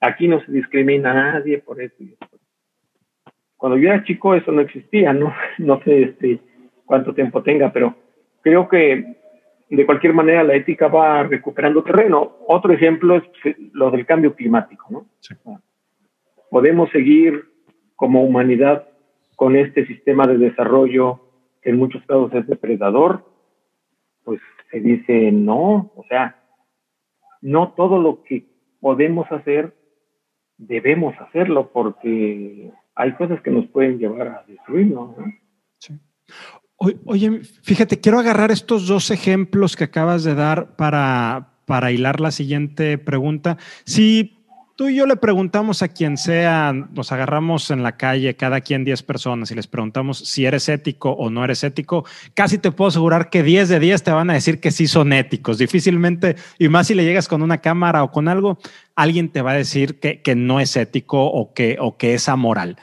Aquí 0.00 0.28
no 0.28 0.44
se 0.44 0.52
discrimina 0.52 1.10
a 1.12 1.32
nadie 1.32 1.58
por 1.58 1.80
eso. 1.80 1.96
Cuando 3.56 3.78
yo 3.78 3.88
era 3.88 4.04
chico 4.04 4.34
eso 4.34 4.52
no 4.52 4.60
existía, 4.60 5.12
¿no? 5.12 5.34
No 5.58 5.82
sé 5.82 6.02
este, 6.02 6.40
cuánto 6.84 7.14
tiempo 7.14 7.42
tenga, 7.42 7.72
pero 7.72 7.94
creo 8.42 8.68
que 8.68 9.19
de 9.76 9.86
cualquier 9.86 10.14
manera 10.14 10.42
la 10.42 10.54
ética 10.54 10.88
va 10.88 11.22
recuperando 11.22 11.84
terreno. 11.84 12.38
Otro 12.48 12.72
ejemplo 12.72 13.16
es 13.16 13.56
lo 13.72 13.90
del 13.90 14.04
cambio 14.04 14.34
climático, 14.34 14.86
¿no? 14.90 15.06
Podemos 16.50 16.90
seguir 16.90 17.44
como 17.94 18.24
humanidad 18.24 18.88
con 19.36 19.56
este 19.56 19.86
sistema 19.86 20.26
de 20.26 20.38
desarrollo 20.38 21.20
que 21.62 21.70
en 21.70 21.78
muchos 21.78 22.04
casos 22.06 22.34
es 22.34 22.46
depredador, 22.46 23.24
pues 24.24 24.40
se 24.70 24.80
dice 24.80 25.30
no, 25.30 25.92
o 25.94 26.04
sea, 26.08 26.42
no 27.40 27.72
todo 27.72 28.00
lo 28.00 28.22
que 28.22 28.46
podemos 28.80 29.30
hacer 29.30 29.74
debemos 30.56 31.14
hacerlo 31.20 31.70
porque 31.72 32.70
hay 32.94 33.12
cosas 33.14 33.40
que 33.42 33.50
nos 33.50 33.66
pueden 33.68 33.98
llevar 33.98 34.28
a 34.28 34.44
destruirnos. 34.46 35.16
¿no? 35.16 35.24
Sí. 35.78 35.98
Oye, 36.82 37.42
fíjate, 37.62 38.00
quiero 38.00 38.18
agarrar 38.18 38.50
estos 38.50 38.86
dos 38.86 39.10
ejemplos 39.10 39.76
que 39.76 39.84
acabas 39.84 40.24
de 40.24 40.34
dar 40.34 40.76
para, 40.76 41.92
hilar 41.92 42.20
la 42.20 42.30
siguiente 42.30 42.96
pregunta. 42.96 43.58
Si 43.84 44.38
tú 44.76 44.88
y 44.88 44.96
yo 44.96 45.04
le 45.04 45.16
preguntamos 45.16 45.82
a 45.82 45.88
quien 45.88 46.16
sea, 46.16 46.72
nos 46.72 47.12
agarramos 47.12 47.70
en 47.70 47.82
la 47.82 47.98
calle, 47.98 48.34
cada 48.34 48.62
quien 48.62 48.86
10 48.86 49.02
personas, 49.02 49.50
y 49.50 49.56
les 49.56 49.66
preguntamos 49.66 50.20
si 50.20 50.46
eres 50.46 50.70
ético 50.70 51.10
o 51.10 51.28
no 51.28 51.44
eres 51.44 51.64
ético, 51.64 52.06
casi 52.32 52.56
te 52.56 52.72
puedo 52.72 52.88
asegurar 52.88 53.28
que 53.28 53.42
10 53.42 53.68
de 53.68 53.78
10 53.78 54.02
te 54.02 54.12
van 54.12 54.30
a 54.30 54.32
decir 54.32 54.58
que 54.58 54.70
sí 54.70 54.86
son 54.86 55.12
éticos. 55.12 55.58
Difícilmente, 55.58 56.36
y 56.58 56.70
más 56.70 56.86
si 56.86 56.94
le 56.94 57.04
llegas 57.04 57.28
con 57.28 57.42
una 57.42 57.58
cámara 57.58 58.02
o 58.02 58.10
con 58.10 58.26
algo, 58.26 58.58
alguien 58.96 59.28
te 59.28 59.42
va 59.42 59.50
a 59.50 59.54
decir 59.54 60.00
que, 60.00 60.34
no 60.34 60.60
es 60.60 60.74
ético 60.76 61.26
o 61.26 61.52
que 61.52 62.14
es 62.14 62.28
amoral. 62.30 62.78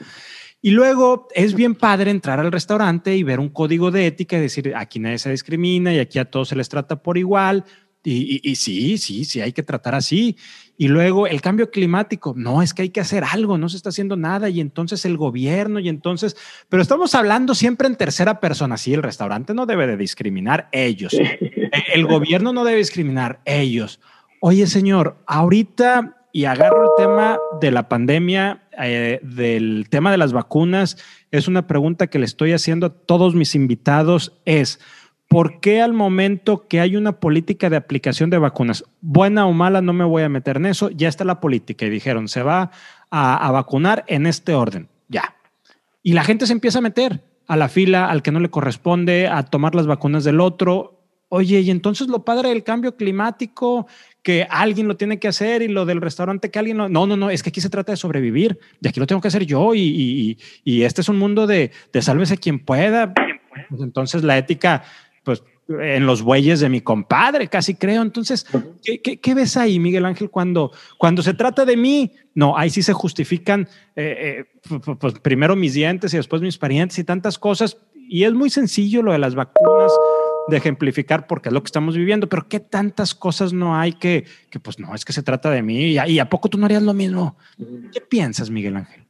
Y 0.62 0.72
luego 0.72 1.28
es 1.36 1.54
bien 1.54 1.76
padre 1.76 2.12
entrar 2.12 2.40
al 2.40 2.52
restaurante 2.52 3.16
y 3.16 3.24
ver 3.24 3.40
un 3.40 3.50
código 3.50 3.92
de 3.92 4.08
ética 4.08 4.38
y 4.38 4.42
decir, 4.42 4.74
aquí 4.76 5.00
nadie 5.00 5.20
se 5.20 5.30
discrimina 5.30 5.94
y 5.94 6.00
aquí 6.00 6.20
a 6.20 6.26
todos 6.26 6.50
se 6.50 6.56
les 6.56 6.68
trata 6.68 7.02
por 7.02 7.18
igual. 7.18 7.64
Y, 8.04 8.42
y, 8.42 8.52
y, 8.52 8.56
sí, 8.56 8.98
sí, 8.98 9.26
sí, 9.26 9.42
hay 9.42 9.52
que 9.52 9.64
tratar 9.64 9.94
así. 9.94 10.38
Y 10.78 10.88
luego 10.88 11.28
el 11.28 11.42
cambio 11.42 11.70
climático, 11.70 12.34
no, 12.38 12.62
es 12.62 12.74
que 12.74 12.84
hay 12.84 12.90
que 12.90 13.02
hacer 13.02 13.24
algo, 13.24 13.58
no 13.58 13.68
se 13.68 13.76
está 13.76 13.90
haciendo 13.90 14.16
nada 14.16 14.48
y 14.48 14.62
entonces 14.62 15.04
el 15.06 15.18
gobierno 15.18 15.80
y 15.80 15.90
entonces, 15.90 16.38
pero 16.70 16.82
estamos 16.82 17.16
hablando 17.16 17.54
siempre 17.54 17.88
en 17.88 17.96
tercera 17.96 18.40
persona, 18.40 18.78
sí, 18.78 18.94
el 18.94 19.04
restaurante 19.04 19.54
no 19.54 19.66
debe 19.66 19.88
de 19.88 19.98
discriminar 19.98 20.70
ellos, 20.72 21.14
e, 21.16 21.58
el 21.94 22.06
gobierno 22.06 22.54
no 22.54 22.64
debe 22.64 22.78
discriminar 22.78 23.42
ellos. 23.44 24.00
Oye, 24.40 24.68
señor, 24.68 25.18
ahorita 25.28 26.18
y 26.32 26.46
agarro 26.46 26.84
el 26.84 27.04
tema 27.04 27.40
de 27.60 27.72
la 27.72 27.90
pandemia, 27.90 28.67
eh, 28.80 29.20
del 29.24 29.88
tema 29.90 30.12
de 30.12 30.18
las 30.18 30.34
vacunas, 30.34 30.98
es 31.32 31.48
una 31.48 31.68
pregunta 31.68 32.08
que 32.08 32.20
le 32.20 32.26
estoy 32.26 32.54
haciendo 32.54 32.88
a 32.88 32.94
todos 32.94 33.36
mis 33.36 33.56
invitados, 33.56 34.40
es, 34.46 34.80
¿por 35.28 35.60
qué 35.60 35.82
al 35.82 35.94
momento 35.94 36.68
que 36.68 36.80
hay 36.80 36.96
una 36.96 37.20
política 37.20 37.70
de 37.70 37.78
aplicación 37.78 38.30
de 38.30 38.38
vacunas, 38.38 38.84
buena 39.02 39.46
o 39.46 39.54
mala, 39.54 39.82
no 39.82 39.94
me 39.94 40.06
voy 40.06 40.24
a 40.24 40.30
meter 40.30 40.58
en 40.58 40.68
eso, 40.68 40.90
ya 40.90 41.08
está 41.08 41.24
la 41.26 41.40
política 41.40 41.86
y 41.86 41.90
dijeron, 41.90 42.28
se 42.28 42.44
va 42.44 42.72
a, 43.12 43.52
vacunar 43.52 44.04
en 44.08 44.28
este 44.28 44.54
orden, 44.54 44.90
ya. 45.08 45.36
Y 46.04 46.14
la 46.14 46.24
gente 46.24 46.46
se 46.46 46.54
empieza 46.54 46.80
a 46.80 46.82
meter 46.82 47.24
a 47.48 47.56
la 47.56 47.70
fila, 47.70 48.10
al 48.10 48.22
que 48.22 48.32
no 48.32 48.40
le 48.40 48.50
corresponde, 48.50 49.28
a 49.28 49.44
tomar 49.44 49.76
las 49.76 49.88
vacunas 49.88 50.24
del 50.24 50.40
otro. 50.40 51.02
Oye, 51.30 51.60
y 51.62 51.72
entonces 51.72 52.08
lo 52.08 52.24
padre 52.24 52.50
del 52.50 52.64
cambio 52.64 52.96
climático, 52.96 53.88
que 54.28 54.46
alguien 54.50 54.90
lo 54.90 54.98
tiene 54.98 55.20
que 55.20 55.30
hacer 55.30 55.62
y 55.62 55.70
lo 55.70 55.86
del 55.86 56.02
restaurante 56.02 56.52
que 56.52 56.60
alguien 56.60 56.76
no. 56.76 56.90
No, 56.90 57.08
no, 57.08 57.16
no, 57.16 57.30
es 57.30 57.42
que 57.42 57.48
aquí 57.48 57.62
se 57.62 57.70
trata 57.70 57.94
de 57.94 57.96
sobrevivir 57.96 58.60
y 58.82 58.90
aquí 58.90 59.00
lo 59.00 59.08
tengo 59.08 59.22
que 59.22 59.30
hacer 59.30 59.46
yo 59.46 59.74
y, 59.74 60.38
y, 60.66 60.84
este 60.84 61.00
es 61.00 61.08
un 61.08 61.18
mundo 61.18 61.48
de, 61.48 61.72
de 61.94 62.02
sálvese 62.02 62.38
quien 62.38 62.60
pueda. 62.60 63.14
Pues 63.70 63.82
entonces 63.82 64.26
la 64.26 64.38
ética 64.38 64.84
pues 65.24 65.44
en 65.70 66.06
los 66.06 66.24
bueyes 66.24 66.60
de 66.60 66.68
mi 66.68 66.82
compadre, 66.82 67.48
casi 67.48 67.76
creo. 67.76 68.02
Entonces, 68.02 68.46
¿qué, 68.84 69.34
ves 69.34 69.56
ahí, 69.56 69.80
Miguel 69.80 70.04
Ángel, 70.04 70.30
cuando, 70.30 70.74
cuando 70.98 71.22
se 71.22 71.34
trata 71.34 71.64
de 71.64 71.78
mí? 71.78 72.12
No, 72.36 72.58
ahí 72.58 72.70
sí 72.70 72.84
se 72.84 72.92
justifican 72.92 73.70
eh, 73.96 74.46
eh, 74.70 74.80
pues 75.00 75.20
primero 75.20 75.56
mis 75.56 75.74
dientes 75.74 76.14
y 76.14 76.18
después 76.18 76.42
mis 76.42 76.58
parientes 76.58 77.00
y 77.00 77.06
tantas 77.06 77.40
cosas. 77.40 77.78
y 77.96 78.26
es 78.26 78.34
muy 78.34 78.50
sencillo 78.50 79.04
lo 79.04 79.14
de 79.14 79.20
las 79.20 79.36
vacunas 79.36 79.94
de 80.50 80.58
ejemplificar 80.58 81.28
porque 81.28 81.50
es 81.50 81.54
lo 81.54 81.62
que 81.62 81.68
estamos 81.68 81.96
viviendo, 81.96 82.28
pero 82.28 82.48
qué 82.50 82.60
tantas 82.60 83.14
cosas 83.14 83.54
no 83.54 83.76
hay 83.76 83.94
que, 83.94 84.26
que 84.50 84.60
pues 84.60 84.80
no, 84.80 84.94
es 84.96 85.06
que 85.06 85.14
se 85.14 85.24
trata 85.24 85.50
de 85.50 85.62
mí 85.62 85.94
y, 85.94 86.20
a 86.20 86.26
poco 86.30 86.50
tú 86.50 86.58
no 86.58 86.66
harías 86.66 86.84
lo 86.84 86.94
mismo. 86.94 87.38
¿Qué 87.94 88.02
piensas, 88.02 88.50
Miguel 88.50 88.78
Ángel? 88.78 89.04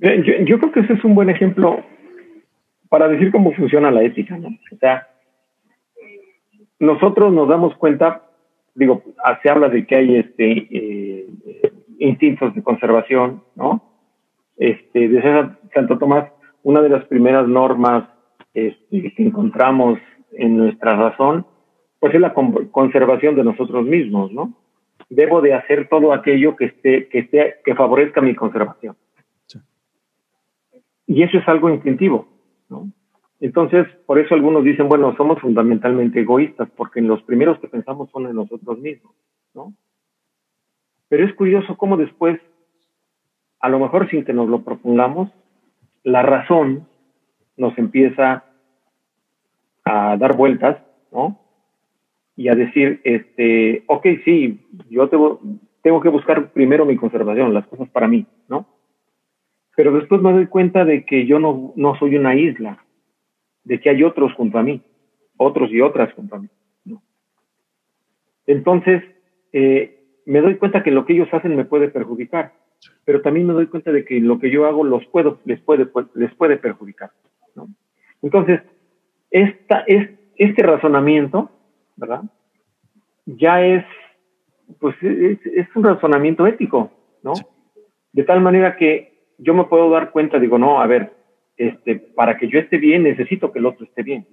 Yo, 0.00 0.58
creo 0.58 0.72
que 0.72 0.80
ese 0.80 0.92
es 0.92 1.04
un 1.04 1.14
buen 1.14 1.30
ejemplo 1.30 1.82
para 2.88 3.08
decir 3.08 3.32
cómo 3.32 3.52
funciona 3.52 3.90
la 3.90 4.02
ética, 4.02 4.36
¿no? 4.36 4.48
O 4.48 4.76
sea, 4.78 5.08
nosotros 6.78 7.32
nos 7.32 7.48
damos 7.48 7.74
cuenta, 7.76 8.22
digo, 8.74 9.02
se 9.42 9.48
habla 9.48 9.68
de 9.68 9.86
que 9.86 9.96
hay 9.96 10.16
este 10.16 10.68
eh, 10.70 11.26
instintos 11.98 12.54
de 12.54 12.62
conservación, 12.62 13.42
¿no? 13.54 13.82
Este, 14.58 15.08
de 15.08 15.50
Santo 15.74 15.98
Tomás, 15.98 16.30
una 16.62 16.82
de 16.82 16.88
las 16.88 17.04
primeras 17.06 17.46
normas 17.48 18.08
este, 18.54 19.12
que 19.12 19.22
encontramos 19.22 19.98
en 20.36 20.56
nuestra 20.56 20.96
razón, 20.96 21.46
pues 21.98 22.14
es 22.14 22.20
la 22.20 22.34
conservación 22.34 23.34
de 23.34 23.44
nosotros 23.44 23.84
mismos, 23.84 24.32
¿no? 24.32 24.54
Debo 25.08 25.40
de 25.40 25.54
hacer 25.54 25.88
todo 25.88 26.12
aquello 26.12 26.56
que 26.56 26.66
esté, 26.66 27.08
que 27.08 27.20
esté, 27.20 27.56
que 27.64 27.74
favorezca 27.74 28.20
mi 28.20 28.34
conservación. 28.34 28.96
Y 31.06 31.22
eso 31.22 31.38
es 31.38 31.48
algo 31.48 31.70
instintivo, 31.70 32.26
¿no? 32.68 32.90
Entonces, 33.38 33.86
por 34.06 34.18
eso 34.18 34.34
algunos 34.34 34.64
dicen, 34.64 34.88
bueno, 34.88 35.14
somos 35.16 35.40
fundamentalmente 35.40 36.20
egoístas, 36.20 36.68
porque 36.76 37.00
los 37.00 37.22
primeros 37.22 37.58
que 37.60 37.68
pensamos 37.68 38.10
son 38.10 38.26
en 38.26 38.34
nosotros 38.34 38.78
mismos, 38.78 39.14
¿no? 39.54 39.74
Pero 41.08 41.24
es 41.24 41.34
curioso 41.34 41.76
cómo 41.76 41.96
después, 41.96 42.40
a 43.60 43.68
lo 43.68 43.78
mejor 43.78 44.08
sin 44.10 44.24
que 44.24 44.32
nos 44.32 44.48
lo 44.48 44.62
propongamos, 44.62 45.30
la 46.02 46.22
razón 46.22 46.88
nos 47.56 47.76
empieza 47.78 48.44
a 49.86 50.16
dar 50.16 50.36
vueltas, 50.36 50.82
¿no? 51.12 51.40
Y 52.34 52.48
a 52.48 52.54
decir, 52.54 53.00
este, 53.04 53.84
ok, 53.86 54.04
sí, 54.24 54.66
yo 54.90 55.08
tengo, 55.08 55.40
tengo 55.80 56.00
que 56.00 56.08
buscar 56.08 56.52
primero 56.52 56.84
mi 56.84 56.96
conservación, 56.96 57.54
las 57.54 57.66
cosas 57.68 57.88
para 57.90 58.08
mí, 58.08 58.26
¿no? 58.48 58.66
Pero 59.76 59.92
después 59.92 60.20
me 60.20 60.32
doy 60.32 60.46
cuenta 60.48 60.84
de 60.84 61.04
que 61.04 61.24
yo 61.24 61.38
no, 61.38 61.72
no 61.76 61.96
soy 61.98 62.16
una 62.16 62.34
isla, 62.34 62.84
de 63.62 63.80
que 63.80 63.88
hay 63.88 64.02
otros 64.02 64.34
junto 64.34 64.58
a 64.58 64.64
mí, 64.64 64.82
otros 65.36 65.70
y 65.70 65.80
otras 65.80 66.12
junto 66.14 66.34
a 66.34 66.40
mí, 66.40 66.48
¿no? 66.84 67.00
Entonces, 68.46 69.04
eh, 69.52 70.02
me 70.26 70.40
doy 70.40 70.56
cuenta 70.56 70.82
que 70.82 70.90
lo 70.90 71.06
que 71.06 71.12
ellos 71.12 71.32
hacen 71.32 71.54
me 71.54 71.64
puede 71.64 71.88
perjudicar, 71.88 72.54
pero 73.04 73.22
también 73.22 73.46
me 73.46 73.52
doy 73.52 73.68
cuenta 73.68 73.92
de 73.92 74.04
que 74.04 74.20
lo 74.20 74.40
que 74.40 74.50
yo 74.50 74.66
hago 74.66 74.82
los 74.82 75.06
puedo, 75.06 75.38
les 75.44 75.60
puede, 75.60 75.86
les 76.14 76.34
puede 76.34 76.56
perjudicar, 76.56 77.12
¿no? 77.54 77.68
Entonces, 78.20 78.60
esta, 79.30 79.80
es, 79.86 80.10
este 80.36 80.62
razonamiento, 80.62 81.50
¿verdad? 81.96 82.22
Ya 83.26 83.64
es, 83.64 83.84
pues 84.80 84.96
es, 85.02 85.66
un 85.74 85.84
razonamiento 85.84 86.46
ético, 86.46 86.90
¿no? 87.22 87.32
De 88.12 88.24
tal 88.24 88.40
manera 88.40 88.76
que 88.76 89.34
yo 89.38 89.54
me 89.54 89.64
puedo 89.64 89.90
dar 89.90 90.10
cuenta, 90.10 90.38
digo, 90.38 90.58
no, 90.58 90.80
a 90.80 90.86
ver, 90.86 91.12
este, 91.56 91.96
para 91.96 92.36
que 92.36 92.48
yo 92.48 92.58
esté 92.58 92.78
bien, 92.78 93.02
necesito 93.02 93.52
que 93.52 93.58
el 93.58 93.66
otro 93.66 93.84
esté 93.84 94.02
bien. 94.02 94.26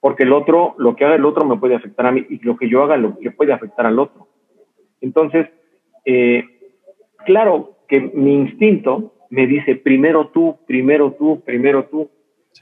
Porque 0.00 0.22
el 0.22 0.32
otro, 0.32 0.74
lo 0.78 0.94
que 0.94 1.04
haga 1.04 1.16
el 1.16 1.24
otro 1.24 1.44
me 1.44 1.58
puede 1.58 1.74
afectar 1.74 2.06
a 2.06 2.12
mí 2.12 2.24
y 2.28 2.38
lo 2.44 2.56
que 2.56 2.68
yo 2.68 2.82
haga 2.82 2.96
lo, 2.96 3.16
le 3.20 3.30
puede 3.30 3.52
afectar 3.52 3.86
al 3.86 3.98
otro. 3.98 4.28
Entonces, 5.00 5.48
eh, 6.04 6.44
claro 7.24 7.78
que 7.88 8.00
mi 8.00 8.34
instinto 8.34 9.14
me 9.30 9.46
dice 9.46 9.76
primero 9.76 10.28
tú, 10.28 10.58
primero 10.66 11.12
tú, 11.12 11.42
primero 11.44 11.86
tú, 11.86 12.10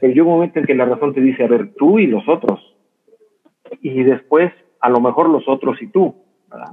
pero 0.00 0.12
llega 0.12 0.26
un 0.26 0.34
momento 0.34 0.58
en 0.58 0.66
que 0.66 0.74
la 0.74 0.84
razón 0.84 1.14
te 1.14 1.20
dice, 1.20 1.44
a 1.44 1.48
ver, 1.48 1.74
tú 1.74 1.98
y 1.98 2.06
los 2.06 2.28
otros. 2.28 2.60
Y 3.80 4.02
después, 4.02 4.52
a 4.80 4.88
lo 4.88 5.00
mejor 5.00 5.28
los 5.28 5.48
otros 5.48 5.80
y 5.80 5.88
tú, 5.88 6.14
¿verdad? 6.50 6.72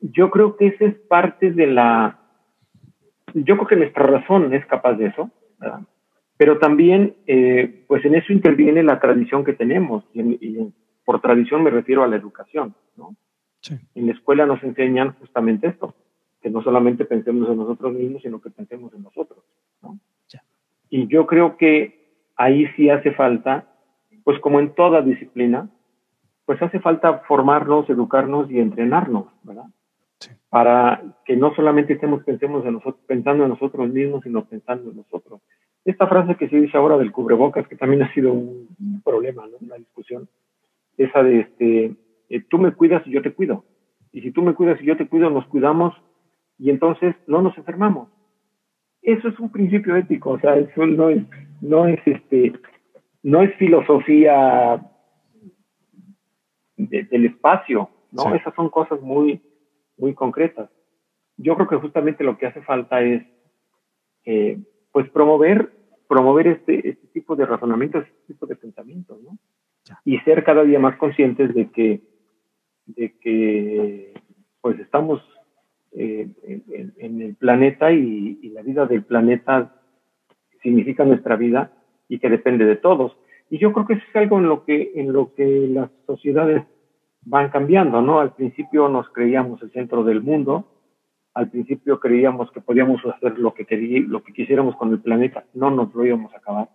Yo 0.00 0.30
creo 0.30 0.56
que 0.56 0.68
esa 0.68 0.84
es 0.84 0.94
parte 0.94 1.52
de 1.52 1.66
la... 1.66 2.18
Yo 3.32 3.56
creo 3.56 3.66
que 3.66 3.76
nuestra 3.76 4.06
razón 4.06 4.52
es 4.54 4.64
capaz 4.66 4.94
de 4.94 5.06
eso, 5.06 5.30
¿verdad? 5.58 5.80
Pero 6.36 6.58
también, 6.58 7.16
eh, 7.26 7.84
pues 7.86 8.04
en 8.04 8.14
eso 8.14 8.32
interviene 8.32 8.82
la 8.82 9.00
tradición 9.00 9.44
que 9.44 9.52
tenemos. 9.52 10.04
Y, 10.12 10.72
por 11.04 11.20
tradición 11.20 11.62
me 11.62 11.70
refiero 11.70 12.02
a 12.02 12.08
la 12.08 12.16
educación, 12.16 12.74
¿no? 12.96 13.14
Sí. 13.60 13.78
En 13.94 14.06
la 14.06 14.12
escuela 14.12 14.46
nos 14.46 14.62
enseñan 14.62 15.12
justamente 15.14 15.68
esto, 15.68 15.94
que 16.40 16.48
no 16.48 16.62
solamente 16.62 17.04
pensemos 17.04 17.48
en 17.50 17.58
nosotros 17.58 17.92
mismos, 17.92 18.22
sino 18.22 18.40
que 18.40 18.50
pensemos 18.50 18.92
en 18.94 19.02
nosotros, 19.02 19.44
¿no? 19.82 19.98
Y 20.90 21.08
yo 21.08 21.26
creo 21.26 21.56
que 21.56 22.03
ahí 22.36 22.66
sí 22.76 22.90
hace 22.90 23.12
falta, 23.12 23.66
pues 24.24 24.38
como 24.40 24.60
en 24.60 24.74
toda 24.74 25.02
disciplina, 25.02 25.68
pues 26.46 26.60
hace 26.62 26.80
falta 26.80 27.20
formarnos, 27.20 27.88
educarnos 27.88 28.50
y 28.50 28.58
entrenarnos, 28.58 29.26
¿verdad? 29.42 29.64
Para 30.48 31.02
que 31.24 31.36
no 31.36 31.54
solamente 31.54 31.94
estemos 31.94 32.22
pensemos 32.24 32.64
en 32.64 32.74
nosotros, 32.74 33.02
pensando 33.06 33.44
en 33.44 33.50
nosotros 33.50 33.88
mismos, 33.88 34.22
sino 34.22 34.44
pensando 34.44 34.90
en 34.90 34.98
nosotros. 34.98 35.40
Esta 35.84 36.06
frase 36.06 36.36
que 36.36 36.48
se 36.48 36.60
dice 36.60 36.76
ahora 36.76 36.96
del 36.96 37.12
cubrebocas, 37.12 37.66
que 37.68 37.76
también 37.76 38.02
ha 38.02 38.12
sido 38.14 38.32
un, 38.32 38.68
problema, 39.04 39.46
¿no? 39.46 39.56
una 39.60 39.76
discusión, 39.76 40.28
esa 40.96 41.22
de 41.22 41.40
este, 41.40 41.96
eh, 42.30 42.40
tú 42.48 42.58
me 42.58 42.72
cuidas 42.72 43.06
y 43.06 43.10
yo 43.10 43.22
te 43.22 43.32
cuido. 43.32 43.64
Y 44.12 44.22
si 44.22 44.30
tú 44.30 44.42
me 44.42 44.54
cuidas 44.54 44.80
y 44.80 44.86
yo 44.86 44.96
te 44.96 45.08
cuido, 45.08 45.28
nos 45.28 45.46
cuidamos 45.46 45.94
y 46.58 46.70
entonces 46.70 47.14
no 47.26 47.42
nos 47.42 47.56
enfermamos. 47.58 48.08
Eso 49.04 49.28
es 49.28 49.38
un 49.38 49.52
principio 49.52 49.94
ético, 49.96 50.30
o 50.30 50.40
sea, 50.40 50.56
eso 50.56 50.86
no 50.86 51.10
es, 51.10 51.22
no 51.60 51.86
es 51.86 52.00
este, 52.06 52.54
no 53.22 53.42
es 53.42 53.54
filosofía 53.56 54.82
del 56.76 57.26
espacio, 57.26 57.90
¿no? 58.12 58.34
Esas 58.34 58.54
son 58.54 58.70
cosas 58.70 59.02
muy, 59.02 59.42
muy 59.98 60.14
concretas. 60.14 60.70
Yo 61.36 61.54
creo 61.54 61.68
que 61.68 61.76
justamente 61.76 62.24
lo 62.24 62.38
que 62.38 62.46
hace 62.46 62.62
falta 62.62 63.02
es, 63.02 63.22
eh, 64.24 64.58
pues, 64.90 65.10
promover, 65.10 65.70
promover 66.08 66.46
este, 66.46 66.88
este 66.88 67.06
tipo 67.08 67.36
de 67.36 67.44
razonamientos, 67.44 68.06
este 68.06 68.32
tipo 68.32 68.46
de 68.46 68.56
pensamientos, 68.56 69.20
¿no? 69.20 69.38
Y 70.06 70.18
ser 70.20 70.44
cada 70.44 70.64
día 70.64 70.78
más 70.78 70.96
conscientes 70.96 71.54
de 71.54 71.70
que, 71.70 72.00
de 72.86 73.18
que, 73.18 74.14
pues, 74.62 74.78
estamos 74.80 75.22
eh, 75.96 76.28
en, 76.98 77.22
el 77.22 77.36
planeta 77.36 77.92
y, 77.92 78.50
la 78.50 78.62
vida 78.62 78.86
del 78.86 79.04
planeta 79.04 79.74
significa 80.62 81.04
nuestra 81.04 81.36
vida 81.36 81.72
y 82.08 82.18
que 82.18 82.28
depende 82.28 82.64
de 82.64 82.76
todos. 82.76 83.16
Y 83.48 83.58
yo 83.58 83.72
creo 83.72 83.86
que 83.86 83.94
eso 83.94 84.02
es 84.08 84.16
algo 84.16 84.38
en 84.38 84.48
lo 84.48 84.64
que, 84.64 84.92
en 84.96 85.12
lo 85.12 85.34
que 85.34 85.68
las 85.68 85.90
sociedades 86.06 86.64
van 87.22 87.50
cambiando, 87.50 88.02
¿no? 88.02 88.20
Al 88.20 88.34
principio 88.34 88.88
nos 88.88 89.08
creíamos 89.10 89.62
el 89.62 89.70
centro 89.70 90.02
del 90.02 90.20
mundo, 90.20 90.66
al 91.32 91.50
principio 91.50 92.00
creíamos 92.00 92.50
que 92.50 92.60
podíamos 92.60 93.04
hacer 93.06 93.38
lo 93.38 93.54
que, 93.54 93.64
queríamos, 93.64 94.10
lo 94.10 94.22
que 94.22 94.32
quisiéramos 94.32 94.76
con 94.76 94.90
el 94.90 95.00
planeta, 95.00 95.44
no 95.54 95.70
nos 95.70 95.94
lo 95.94 96.04
íbamos 96.04 96.32
a 96.34 96.38
acabar. 96.38 96.68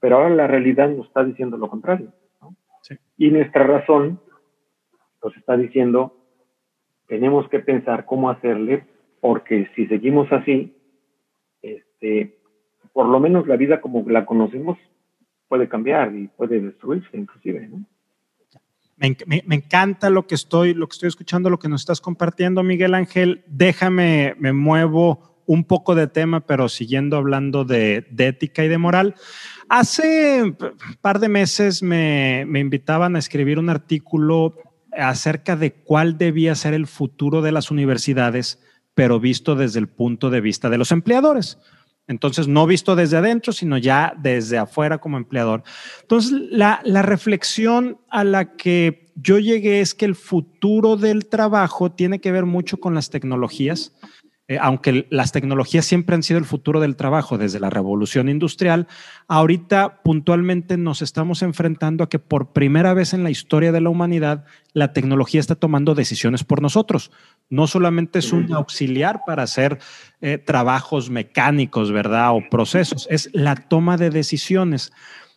Pero 0.00 0.16
ahora 0.16 0.30
la 0.30 0.46
realidad 0.46 0.88
nos 0.88 1.06
está 1.06 1.24
diciendo 1.24 1.56
lo 1.56 1.68
contrario. 1.68 2.12
Y 3.16 3.30
nuestra 3.30 3.64
razón 3.64 4.20
nos 5.22 5.36
está 5.36 5.56
diciendo 5.56 6.17
tenemos 7.08 7.48
que 7.48 7.58
pensar 7.58 8.04
cómo 8.04 8.30
hacerle, 8.30 8.84
porque 9.20 9.68
si 9.74 9.86
seguimos 9.86 10.30
así, 10.30 10.76
este, 11.62 12.38
por 12.92 13.06
lo 13.06 13.18
menos 13.18 13.48
la 13.48 13.56
vida 13.56 13.80
como 13.80 14.08
la 14.08 14.24
conocemos 14.24 14.78
puede 15.48 15.68
cambiar 15.68 16.14
y 16.14 16.28
puede 16.28 16.60
destruirse 16.60 17.16
inclusive, 17.16 17.66
¿no? 17.68 17.84
Me, 18.98 19.16
me, 19.46 19.54
encanta 19.54 20.10
lo 20.10 20.26
que 20.26 20.34
estoy, 20.34 20.74
lo 20.74 20.88
que 20.88 20.94
estoy 20.94 21.06
escuchando, 21.06 21.50
lo 21.50 21.60
que 21.60 21.68
nos 21.68 21.82
estás 21.82 22.00
compartiendo, 22.00 22.64
Miguel 22.64 22.94
Ángel. 22.94 23.44
Déjame, 23.46 24.34
me 24.40 24.52
muevo 24.52 25.44
un 25.46 25.62
poco 25.62 25.94
de 25.94 26.08
tema, 26.08 26.40
pero 26.40 26.68
siguiendo 26.68 27.16
hablando 27.16 27.64
de, 27.64 28.06
de 28.10 28.26
ética 28.26 28.64
y 28.64 28.68
de 28.68 28.76
moral. 28.76 29.14
Hace 29.68 30.42
un 30.42 30.56
par 31.00 31.20
de 31.20 31.28
meses 31.28 31.80
me, 31.80 32.44
me 32.48 32.58
invitaban 32.58 33.14
a 33.14 33.20
escribir 33.20 33.60
un 33.60 33.70
artículo 33.70 34.56
acerca 34.92 35.56
de 35.56 35.72
cuál 35.72 36.18
debía 36.18 36.54
ser 36.54 36.74
el 36.74 36.86
futuro 36.86 37.42
de 37.42 37.52
las 37.52 37.70
universidades, 37.70 38.60
pero 38.94 39.20
visto 39.20 39.54
desde 39.54 39.78
el 39.78 39.88
punto 39.88 40.30
de 40.30 40.40
vista 40.40 40.70
de 40.70 40.78
los 40.78 40.92
empleadores. 40.92 41.58
Entonces, 42.08 42.48
no 42.48 42.66
visto 42.66 42.96
desde 42.96 43.18
adentro, 43.18 43.52
sino 43.52 43.76
ya 43.76 44.14
desde 44.18 44.56
afuera 44.56 44.96
como 44.98 45.18
empleador. 45.18 45.62
Entonces, 46.00 46.32
la, 46.50 46.80
la, 46.84 47.02
reflexión 47.02 47.98
a 48.08 48.24
la 48.24 48.56
que 48.56 49.12
yo 49.14 49.38
llegué 49.38 49.80
es 49.82 49.94
que 49.94 50.06
el 50.06 50.14
futuro 50.14 50.96
del 50.96 51.26
trabajo 51.26 51.92
tiene 51.92 52.18
que 52.18 52.32
ver 52.32 52.46
mucho 52.46 52.78
con 52.78 52.94
las 52.94 53.10
tecnologías, 53.10 53.92
eh, 54.48 54.56
aunque 54.60 55.06
las 55.10 55.30
tecnologías 55.30 55.84
siempre 55.84 56.16
han 56.16 56.22
sido 56.22 56.38
el 56.38 56.46
futuro 56.46 56.80
del 56.80 56.96
trabajo 56.96 57.36
desde 57.36 57.60
la 57.60 57.68
revolución 57.68 58.30
industrial, 58.30 58.88
ahorita 59.28 60.00
puntualmente 60.02 60.78
nos 60.78 61.02
estamos 61.02 61.42
enfrentando 61.42 62.02
a 62.02 62.08
que 62.08 62.18
por 62.18 62.54
primera 62.54 62.94
vez 62.94 63.12
en 63.12 63.22
la 63.22 63.30
historia 63.30 63.72
de 63.72 63.82
la 63.82 63.90
humanidad 63.90 64.46
la 64.72 64.94
tecnología 64.94 65.38
está 65.38 65.54
tomando 65.54 65.94
decisiones 65.94 66.44
por 66.44 66.62
nosotros. 66.62 67.10
No 67.50 67.66
solamente 67.66 68.20
es 68.20 68.32
un 68.32 68.50
auxiliar 68.54 69.20
para 69.26 69.42
hacer 69.42 69.80
eh, 70.22 70.38
trabajos 70.38 71.10
mecánicos, 71.10 71.92
¿verdad? 71.92 72.34
O 72.34 72.40
procesos, 72.48 73.06
es 73.10 73.28
la 73.34 73.54
toma 73.54 73.98
de 73.98 74.08
decisiones. 74.08 74.92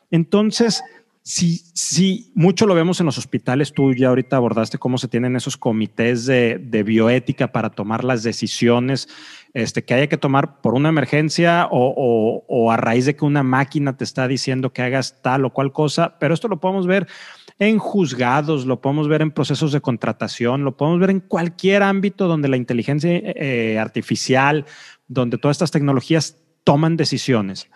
Entonces, 0.10 0.84
Sí, 1.24 1.62
sí, 1.76 2.32
mucho 2.34 2.66
lo 2.66 2.74
vemos 2.74 3.00
en 3.00 3.06
los 3.06 3.20
hospitales. 3.20 3.74
Tú 3.74 3.94
ya 3.94 4.08
ahorita 4.08 4.38
abordaste 4.38 4.80
cómo 4.80 4.98
se 4.98 5.08
tienen 5.08 5.36
esos 5.36 5.56
comités 5.56 6.26
de, 6.26 6.84
bioética 6.84 7.52
para 7.52 7.70
tomar 7.70 8.04
las 8.04 8.24
decisiones 8.24 9.08
este, 9.54 9.86
que 9.86 9.94
haya 9.94 10.08
que 10.08 10.18
tomar 10.18 10.62
por 10.62 10.74
una 10.74 10.90
emergencia 10.90 11.68
o, 11.70 12.72
a 12.72 12.78
raíz 12.78 13.06
de 13.06 13.16
que 13.16 13.24
una 13.24 13.44
máquina 13.44 13.96
te 13.96 14.04
está 14.04 14.28
diciendo 14.28 14.74
que 14.74 14.82
hagas 14.82 15.22
tal 15.22 15.46
o 15.46 15.54
cual 15.54 15.72
cosa. 15.72 16.18
Pero 16.20 16.34
esto 16.34 16.48
lo 16.48 16.60
podemos 16.60 16.88
ver 16.88 17.08
en 17.60 17.78
juzgados, 17.78 18.66
lo 18.66 18.82
podemos 18.82 19.08
ver 19.08 19.22
en 19.22 19.30
procesos 19.30 19.72
de 19.72 19.82
contratación, 19.82 20.64
lo 20.64 20.76
podemos 20.76 21.00
ver 21.00 21.12
en 21.12 21.20
cualquier 21.20 21.84
ámbito 21.84 22.28
donde 22.28 22.50
la 22.50 22.58
inteligencia 22.58 23.12
eh, 23.12 23.78
artificial, 23.78 24.66
donde 25.08 25.38
todas 25.38 25.54
estas 25.56 25.70
tecnologías 25.70 26.38
toman 26.64 26.98
decisiones. 26.98 27.70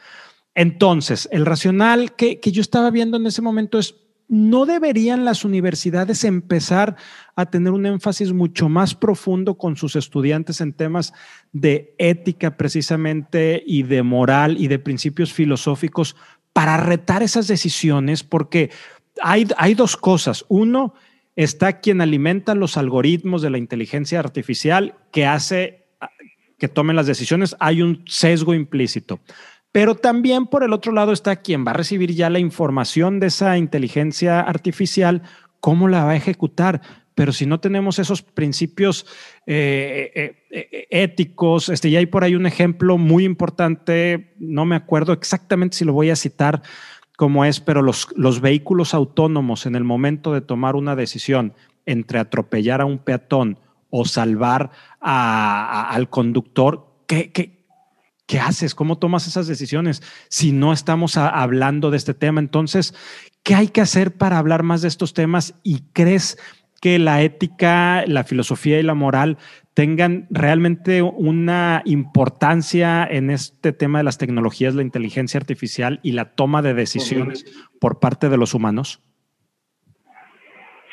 Entonces, 0.56 1.28
el 1.32 1.46
racional 1.46 2.16
que, 2.16 2.40
yo 2.42 2.62
estaba 2.62 2.90
viendo 2.90 3.18
en 3.18 3.28
ese 3.28 3.42
momento 3.42 3.78
es, 3.78 3.96
¿no 4.30 4.66
deberían 4.66 5.26
las 5.26 5.44
universidades 5.44 6.24
empezar 6.24 6.96
a 7.36 7.46
tener 7.48 7.74
un 7.74 7.86
énfasis 7.86 8.32
mucho 8.32 8.70
más 8.70 8.96
profundo 8.96 9.58
con 9.58 9.76
sus 9.76 9.98
estudiantes 9.98 10.62
en 10.62 10.74
temas 10.74 11.14
de 11.52 11.94
ética 12.00 12.56
precisamente 12.58 13.62
y 13.68 13.84
de 13.84 14.02
moral 14.02 14.56
y 14.58 14.68
de 14.68 14.80
principios 14.80 15.34
filosóficos 15.34 16.16
para 16.54 16.78
retar 16.78 17.22
esas 17.22 17.48
decisiones? 17.48 18.24
Porque 18.24 18.72
hay, 19.22 19.48
hay 19.58 19.76
dos 19.76 19.98
cosas. 19.98 20.46
Uno, 20.48 20.94
está 21.36 21.82
quien 21.82 22.00
alimenta 22.00 22.56
los 22.56 22.78
algoritmos 22.78 23.42
de 23.42 23.50
la 23.50 23.58
inteligencia 23.58 24.20
artificial 24.20 24.96
que 25.12 25.26
hace 25.26 25.86
que 26.58 26.68
tomen 26.70 26.96
las 26.96 27.08
decisiones. 27.08 27.56
Hay 27.60 27.82
un 27.82 28.04
sesgo 28.08 28.54
implícito. 28.54 29.20
Pero 29.76 29.96
también 29.96 30.46
por 30.46 30.64
el 30.64 30.72
otro 30.72 30.94
lado 30.94 31.12
está 31.12 31.36
quien 31.36 31.68
va 31.68 31.72
a 31.72 31.74
recibir 31.74 32.14
ya 32.14 32.30
la 32.30 32.40
información 32.40 33.20
de 33.20 33.28
esa 33.28 33.58
inteligencia 33.58 34.40
artificial, 34.40 35.22
cómo 35.60 35.90
la 35.90 36.06
va 36.06 36.12
a 36.12 36.16
ejecutar. 36.16 36.80
Pero 37.14 37.34
si 37.34 37.46
no 37.46 37.60
tenemos 37.60 38.00
esos 38.00 38.22
principios 38.22 39.06
eh, 39.46 40.14
eh, 40.16 40.46
eh, 40.50 40.88
éticos, 40.92 41.68
este, 41.68 41.92
ya 41.92 42.00
hay 42.00 42.06
por 42.06 42.24
ahí 42.24 42.36
un 42.36 42.46
ejemplo 42.46 42.98
muy 42.98 43.26
importante, 43.26 44.34
no 44.40 44.64
me 44.64 44.78
acuerdo 44.78 45.12
exactamente 45.12 45.76
si 45.76 45.84
lo 45.84 45.92
voy 45.92 46.10
a 46.10 46.16
citar 46.16 46.62
como 47.18 47.44
es, 47.44 47.60
pero 47.60 47.82
los, 47.82 48.08
los 48.16 48.40
vehículos 48.40 48.94
autónomos 48.94 49.66
en 49.66 49.76
el 49.76 49.84
momento 49.84 50.32
de 50.32 50.40
tomar 50.40 50.78
una 50.78 50.96
decisión 50.96 51.54
entre 51.86 52.20
atropellar 52.20 52.80
a 52.80 52.86
un 52.86 53.00
peatón 53.00 53.60
o 53.90 54.06
salvar 54.06 54.72
al 55.02 56.10
conductor, 56.10 56.88
¿qué, 57.08 57.34
qué, 57.34 57.55
¿Qué 58.28 58.40
haces? 58.40 58.74
¿Cómo 58.74 58.98
tomas 58.98 59.28
esas 59.28 59.48
decisiones 59.48 60.02
si 60.30 60.52
no 60.52 60.74
estamos 60.74 61.18
hablando 61.18 61.92
de 61.92 61.98
este 61.98 62.14
tema? 62.14 62.40
Entonces, 62.40 62.94
¿qué 63.44 63.54
hay 63.54 63.68
que 63.68 63.82
hacer 63.82 64.14
para 64.14 64.40
hablar 64.40 64.64
más 64.64 64.82
de 64.82 64.88
estos 64.88 65.14
temas? 65.14 65.60
¿Y 65.64 65.82
crees 65.94 66.38
que 66.82 66.98
la 67.00 67.22
ética, 67.22 68.04
la 68.08 68.24
filosofía 68.24 68.80
y 68.80 68.84
la 68.84 68.96
moral 68.96 69.38
tengan 69.76 70.28
realmente 70.32 71.02
una 71.02 71.82
importancia 71.86 73.06
en 73.06 73.30
este 73.30 73.74
tema 73.74 74.00
de 74.00 74.06
las 74.06 74.18
tecnologías, 74.18 74.74
la 74.74 74.82
inteligencia 74.82 75.40
artificial 75.40 76.00
y 76.02 76.14
la 76.14 76.34
toma 76.34 76.62
de 76.62 76.74
decisiones 76.74 77.46
por 77.80 78.00
parte 78.00 78.30
de 78.30 78.38
los 78.38 78.54
humanos? 78.54 79.04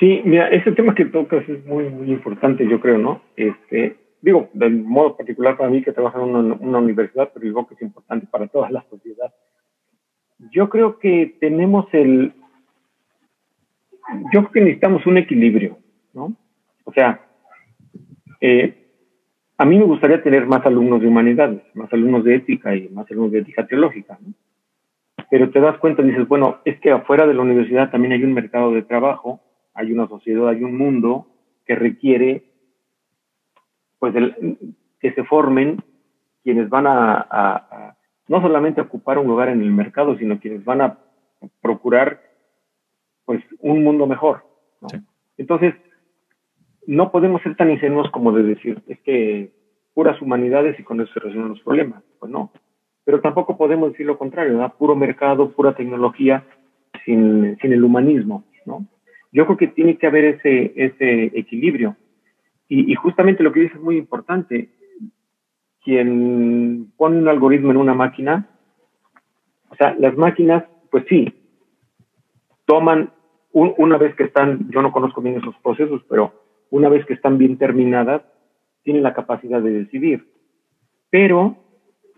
Sí, 0.00 0.20
mira, 0.24 0.48
ese 0.48 0.72
tema 0.72 0.94
que 0.94 1.04
tocas 1.04 1.48
es 1.48 1.64
muy, 1.64 1.88
muy 1.88 2.10
importante, 2.10 2.68
yo 2.68 2.80
creo, 2.80 2.98
¿no? 2.98 3.22
Este, 3.36 4.01
digo, 4.22 4.48
de 4.54 4.70
modo 4.70 5.16
particular 5.16 5.56
para 5.56 5.68
mí 5.68 5.82
que 5.82 5.92
trabajo 5.92 6.22
en 6.22 6.34
una, 6.34 6.78
universidad, 6.78 7.30
pero 7.34 7.44
digo 7.44 7.66
que 7.66 7.74
es 7.74 7.82
importante 7.82 8.26
para 8.28 8.46
toda 8.46 8.70
la 8.70 8.82
sociedad. 8.88 9.34
Yo 10.50 10.70
creo 10.70 10.98
que 10.98 11.36
tenemos 11.40 11.86
el, 11.92 12.32
yo 14.32 14.40
creo 14.40 14.50
que 14.52 14.60
necesitamos 14.60 15.04
un 15.06 15.18
equilibrio, 15.18 15.78
¿no? 16.14 16.34
O 16.84 16.92
sea, 16.92 17.20
eh, 18.40 18.78
a 19.58 19.64
mí 19.64 19.78
me 19.78 19.84
gustaría 19.84 20.22
tener 20.22 20.46
más 20.46 20.64
alumnos 20.66 21.00
de 21.00 21.08
humanidades, 21.08 21.62
más 21.74 21.92
alumnos 21.92 22.24
de 22.24 22.36
ética 22.36 22.74
y 22.74 22.88
más 22.88 23.10
alumnos 23.10 23.32
de 23.32 23.40
ética 23.40 23.66
teológica, 23.66 24.18
¿no? 24.20 24.34
Pero 25.30 25.50
te 25.50 25.60
das 25.60 25.78
cuenta 25.78 26.02
y 26.02 26.06
dices, 26.06 26.28
bueno, 26.28 26.58
es 26.64 26.78
que 26.80 26.90
afuera 26.90 27.26
de 27.26 27.34
la 27.34 27.42
universidad 27.42 27.90
también 27.90 28.12
hay 28.12 28.22
un 28.22 28.34
mercado 28.34 28.72
de 28.72 28.82
trabajo, 28.82 29.40
hay 29.74 29.90
una 29.92 30.06
sociedad, 30.06 30.48
hay 30.48 30.62
un 30.62 30.76
mundo 30.76 31.26
que 31.64 31.74
requiere 31.74 32.51
pues 34.02 34.14
que 34.98 35.12
se 35.12 35.22
formen 35.22 35.80
quienes 36.42 36.68
van 36.68 36.86
a, 36.88 37.94
no 38.26 38.40
solamente 38.40 38.80
ocupar 38.80 39.16
un 39.16 39.28
lugar 39.28 39.48
en 39.48 39.62
el 39.62 39.70
mercado, 39.70 40.18
sino 40.18 40.40
quienes 40.40 40.64
van 40.64 40.80
a 40.80 40.98
procurar 41.60 42.20
pues 43.24 43.40
un 43.60 43.84
mundo 43.84 44.08
mejor. 44.08 44.42
Entonces, 45.36 45.74
no 46.84 47.12
podemos 47.12 47.42
ser 47.42 47.54
tan 47.54 47.70
ingenuos 47.70 48.10
como 48.10 48.32
de 48.32 48.42
decir, 48.42 48.82
es 48.88 48.98
que 49.02 49.52
puras 49.94 50.20
humanidades 50.20 50.80
y 50.80 50.82
con 50.82 51.00
eso 51.00 51.12
se 51.12 51.20
resuelven 51.20 51.50
los 51.50 51.60
problemas. 51.60 52.02
Pues 52.18 52.32
no. 52.32 52.50
Pero 53.04 53.20
tampoco 53.20 53.56
podemos 53.56 53.92
decir 53.92 54.06
lo 54.06 54.18
contrario, 54.18 54.54
¿no? 54.54 54.68
puro 54.74 54.96
mercado, 54.96 55.52
pura 55.52 55.76
tecnología, 55.76 56.44
sin, 57.04 57.56
sin 57.60 57.72
el 57.72 57.84
humanismo. 57.84 58.42
¿no? 58.66 58.84
Yo 59.30 59.46
creo 59.46 59.58
que 59.58 59.68
tiene 59.68 59.96
que 59.96 60.08
haber 60.08 60.24
ese, 60.24 60.72
ese 60.74 61.38
equilibrio. 61.38 61.94
Y, 62.68 62.94
justamente 62.94 63.42
lo 63.42 63.52
que 63.52 63.60
dice 63.60 63.74
es 63.74 63.80
muy 63.80 63.98
importante. 63.98 64.70
Quien 65.84 66.92
pone 66.96 67.18
un 67.18 67.28
algoritmo 67.28 67.70
en 67.70 67.76
una 67.76 67.92
máquina, 67.92 68.48
o 69.68 69.74
sea, 69.74 69.94
las 69.98 70.16
máquinas, 70.16 70.64
pues 70.90 71.04
sí, 71.08 71.32
toman, 72.64 73.10
una 73.52 73.98
vez 73.98 74.14
que 74.14 74.24
están, 74.24 74.70
yo 74.70 74.80
no 74.80 74.92
conozco 74.92 75.20
bien 75.20 75.36
esos 75.36 75.54
procesos, 75.56 76.02
pero 76.08 76.32
una 76.70 76.88
vez 76.88 77.04
que 77.04 77.14
están 77.14 77.36
bien 77.36 77.58
terminadas, 77.58 78.22
tienen 78.82 79.02
la 79.02 79.12
capacidad 79.12 79.60
de 79.60 79.72
decidir. 79.72 80.26
Pero 81.10 81.56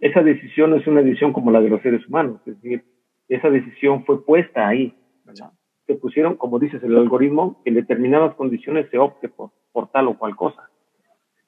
esa 0.00 0.22
decisión 0.22 0.70
no 0.70 0.76
es 0.76 0.86
una 0.86 1.02
decisión 1.02 1.32
como 1.32 1.50
la 1.50 1.60
de 1.60 1.70
los 1.70 1.82
seres 1.82 2.06
humanos, 2.06 2.40
es 2.46 2.60
decir, 2.60 2.84
esa 3.28 3.50
decisión 3.50 4.04
fue 4.04 4.24
puesta 4.24 4.68
ahí, 4.68 4.94
¿verdad? 5.24 5.50
Se 5.86 5.94
pusieron, 5.94 6.36
como 6.36 6.58
dices, 6.58 6.82
el 6.82 6.96
algoritmo, 6.96 7.60
en 7.64 7.74
determinadas 7.74 8.34
condiciones 8.34 8.88
se 8.90 8.98
opte 8.98 9.28
por, 9.28 9.50
por 9.72 9.88
tal 9.90 10.08
o 10.08 10.18
cual 10.18 10.34
cosa. 10.36 10.70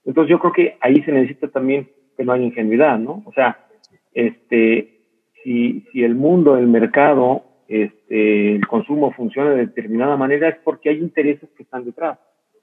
Entonces 0.05 0.31
yo 0.31 0.39
creo 0.39 0.53
que 0.53 0.79
ahí 0.81 1.03
se 1.03 1.13
necesita 1.13 1.49
también 1.49 1.91
que 2.17 2.25
no 2.25 2.33
haya 2.33 2.45
ingenuidad, 2.45 2.99
¿no? 2.99 3.23
O 3.27 3.33
sea, 3.33 3.67
este, 4.13 5.01
si, 5.43 5.87
si 5.93 6.03
el 6.03 6.15
mundo, 6.15 6.57
el 6.57 6.67
mercado, 6.67 7.45
este, 7.69 8.55
el 8.55 8.67
consumo 8.67 9.13
funciona 9.13 9.51
de 9.51 9.67
determinada 9.67 10.17
manera 10.17 10.49
es 10.49 10.57
porque 10.65 10.91
hay 10.91 10.99
intereses 10.99 11.49
que 11.57 11.65
están 11.65 11.85
detrás. 11.85 12.19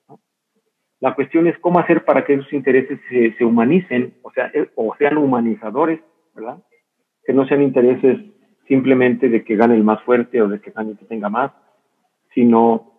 ¿no? 0.08 0.20
La 1.00 1.14
cuestión 1.16 1.48
es 1.48 1.58
cómo 1.60 1.80
hacer 1.80 2.06
para 2.06 2.26
que 2.26 2.34
esos 2.34 2.52
intereses 2.54 3.00
se, 3.10 3.34
se 3.38 3.46
humanicen, 3.46 4.16
o 4.22 4.32
sea, 4.32 4.52
eh, 4.54 4.70
o 4.76 4.96
sean 4.98 5.18
humanizadores, 5.18 6.00
¿verdad? 6.34 6.58
Que 7.26 7.34
no 7.34 7.46
sean 7.46 7.62
intereses 7.62 8.20
simplemente 8.68 9.30
de 9.30 9.44
que 9.44 9.56
gane 9.56 9.76
el 9.76 9.84
más 9.84 10.02
fuerte 10.04 10.42
o 10.42 10.48
de 10.48 10.60
que 10.60 10.72
gane 10.72 10.92
el 10.92 10.98
que 10.98 11.06
tenga 11.06 11.30
más, 11.30 11.52
sino 12.34 12.94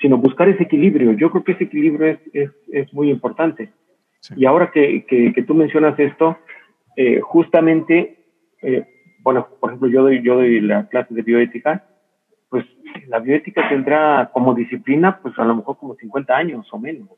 sino 0.00 0.18
buscar 0.18 0.48
ese 0.48 0.64
equilibrio. 0.64 1.12
Yo 1.12 1.30
creo 1.30 1.44
que 1.44 1.52
ese 1.52 1.64
equilibrio 1.64 2.08
es, 2.08 2.18
es, 2.32 2.50
es 2.70 2.92
muy 2.92 3.10
importante. 3.10 3.72
Y 4.36 4.44
ahora 4.44 4.70
que, 4.70 5.04
que, 5.06 5.42
tú 5.42 5.54
mencionas 5.54 5.98
esto, 5.98 6.36
eh, 6.96 7.20
justamente, 7.20 8.18
eh, 8.62 8.86
bueno, 9.20 9.48
por 9.60 9.70
ejemplo, 9.70 9.88
yo 9.88 10.02
doy, 10.02 10.22
yo 10.22 10.34
doy 10.36 10.60
la 10.60 10.88
clase 10.88 11.14
de 11.14 11.22
bioética, 11.22 11.84
pues 12.48 12.64
la 13.06 13.20
bioética 13.20 13.68
tendrá 13.68 14.30
como 14.32 14.54
disciplina, 14.54 15.20
pues 15.22 15.38
a 15.38 15.44
lo 15.44 15.56
mejor 15.56 15.78
como 15.78 15.94
50 15.94 16.36
años 16.36 16.66
o 16.72 16.78
menos. 16.78 17.08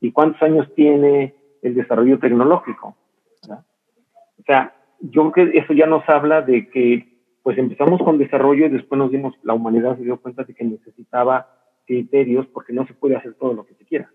¿Y 0.00 0.12
cuántos 0.12 0.42
años 0.42 0.72
tiene 0.74 1.34
el 1.62 1.74
desarrollo 1.74 2.18
tecnológico? 2.18 2.96
O 3.42 4.42
sea, 4.44 4.74
yo 5.00 5.30
creo 5.30 5.50
que 5.50 5.58
eso 5.58 5.72
ya 5.72 5.86
nos 5.86 6.08
habla 6.08 6.42
de 6.42 6.68
que, 6.68 7.17
pues 7.48 7.56
empezamos 7.56 8.02
con 8.02 8.18
desarrollo 8.18 8.66
y 8.66 8.68
después 8.68 8.98
nos 8.98 9.10
dimos, 9.10 9.32
la 9.42 9.54
humanidad 9.54 9.96
se 9.96 10.04
dio 10.04 10.20
cuenta 10.20 10.44
de 10.44 10.52
que 10.52 10.64
necesitaba 10.64 11.48
criterios 11.86 12.46
porque 12.48 12.74
no 12.74 12.86
se 12.86 12.92
puede 12.92 13.16
hacer 13.16 13.32
todo 13.36 13.54
lo 13.54 13.64
que 13.64 13.72
se 13.72 13.86
quiera. 13.86 14.12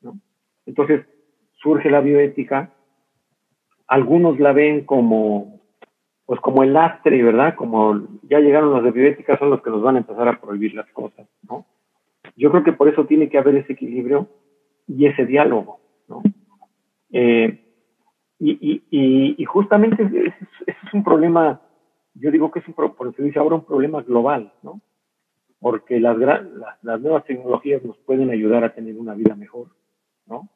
¿no? 0.00 0.18
Entonces 0.66 1.06
surge 1.62 1.90
la 1.90 2.00
bioética, 2.00 2.72
algunos 3.86 4.40
la 4.40 4.52
ven 4.52 4.84
como, 4.84 5.60
pues 6.26 6.40
como 6.40 6.64
el 6.64 6.72
lastre, 6.72 7.22
¿verdad? 7.22 7.54
Como 7.54 8.18
ya 8.24 8.40
llegaron 8.40 8.72
los 8.72 8.82
de 8.82 8.90
bioética, 8.90 9.38
son 9.38 9.50
los 9.50 9.62
que 9.62 9.70
nos 9.70 9.80
van 9.80 9.94
a 9.94 10.00
empezar 10.00 10.26
a 10.26 10.40
prohibir 10.40 10.74
las 10.74 10.90
cosas, 10.90 11.28
¿no? 11.48 11.64
Yo 12.34 12.50
creo 12.50 12.64
que 12.64 12.72
por 12.72 12.88
eso 12.88 13.06
tiene 13.06 13.28
que 13.28 13.38
haber 13.38 13.54
ese 13.58 13.74
equilibrio 13.74 14.26
y 14.88 15.06
ese 15.06 15.24
diálogo, 15.24 15.78
¿no? 16.08 16.20
Eh, 17.12 17.60
y, 18.40 19.44
justamente 19.44 20.02
ese 20.02 20.34
es, 20.66 20.94
un 20.94 21.04
problema, 21.04 21.60
yo 22.14 22.30
digo 22.30 22.50
que 22.50 22.60
es 22.60 22.68
un, 22.68 22.74
por 22.74 23.14
se 23.14 23.22
dice 23.22 23.38
ahora 23.38 23.56
un 23.56 23.64
problema 23.64 24.02
global, 24.02 24.52
¿no? 24.62 24.80
Porque 25.60 26.00
las, 26.00 26.16
las, 26.82 27.00
nuevas 27.00 27.24
tecnologías 27.24 27.82
nos 27.84 27.96
pueden 27.98 28.30
ayudar 28.30 28.64
a 28.64 28.74
tener 28.74 28.96
una 28.96 29.14
vida 29.14 29.34
mejor, 29.34 29.68
¿no? 30.26 30.48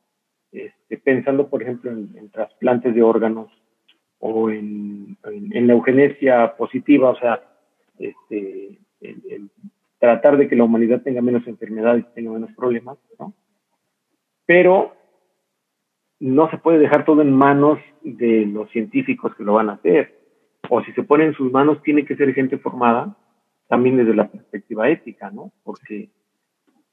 Este, 0.52 0.98
pensando, 0.98 1.48
por 1.48 1.62
ejemplo, 1.62 1.90
en, 1.90 2.28
trasplantes 2.30 2.94
de 2.94 3.02
órganos 3.02 3.50
o 4.18 4.50
en, 4.50 5.16
en, 5.22 5.66
la 5.66 5.72
eugenesia 5.72 6.56
positiva, 6.56 7.10
o 7.10 7.16
sea, 7.16 7.42
este, 7.98 8.78
el, 9.00 9.50
tratar 9.98 10.36
de 10.36 10.48
que 10.48 10.56
la 10.56 10.64
humanidad 10.64 11.02
tenga 11.02 11.22
menos 11.22 11.46
enfermedades, 11.46 12.04
tenga 12.14 12.32
menos 12.32 12.50
problemas, 12.52 12.98
¿no? 13.18 13.32
Pero 14.44 14.92
no 16.20 16.50
se 16.50 16.58
puede 16.58 16.78
dejar 16.78 17.04
todo 17.04 17.22
en 17.22 17.32
manos 17.32 17.78
de 18.02 18.46
los 18.46 18.70
científicos 18.70 19.34
que 19.34 19.44
lo 19.44 19.54
van 19.54 19.70
a 19.70 19.74
hacer. 19.74 20.15
O 20.70 20.82
si 20.82 20.92
se 20.92 21.02
pone 21.02 21.24
en 21.24 21.34
sus 21.34 21.50
manos, 21.52 21.82
tiene 21.82 22.04
que 22.04 22.16
ser 22.16 22.32
gente 22.34 22.58
formada 22.58 23.16
también 23.68 23.96
desde 23.96 24.14
la 24.14 24.28
perspectiva 24.28 24.88
ética, 24.88 25.30
¿no? 25.30 25.52
Porque 25.64 26.10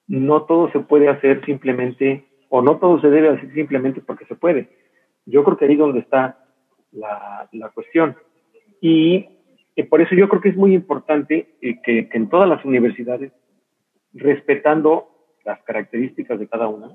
no 0.07 0.43
todo 0.43 0.71
se 0.71 0.79
puede 0.79 1.07
hacer 1.07 1.45
simplemente, 1.45 2.25
o 2.49 2.61
no 2.61 2.77
todo 2.77 2.99
se 2.99 3.09
debe 3.09 3.29
hacer 3.29 3.53
simplemente 3.53 4.01
porque 4.01 4.25
se 4.25 4.35
puede. 4.35 4.69
Yo 5.25 5.43
creo 5.43 5.57
que 5.57 5.65
ahí 5.65 5.73
es 5.73 5.79
donde 5.79 5.99
está 5.99 6.39
la, 6.91 7.47
la 7.51 7.69
cuestión. 7.69 8.15
Y 8.81 9.29
por 9.89 10.01
eso 10.01 10.13
yo 10.13 10.29
creo 10.29 10.41
que 10.41 10.49
es 10.49 10.57
muy 10.57 10.73
importante 10.75 11.55
eh, 11.61 11.81
que, 11.81 12.09
en 12.11 12.29
todas 12.29 12.47
las 12.47 12.63
universidades, 12.63 13.31
respetando 14.13 15.07
las 15.43 15.61
características 15.63 16.39
de 16.39 16.47
cada 16.47 16.67
una, 16.67 16.89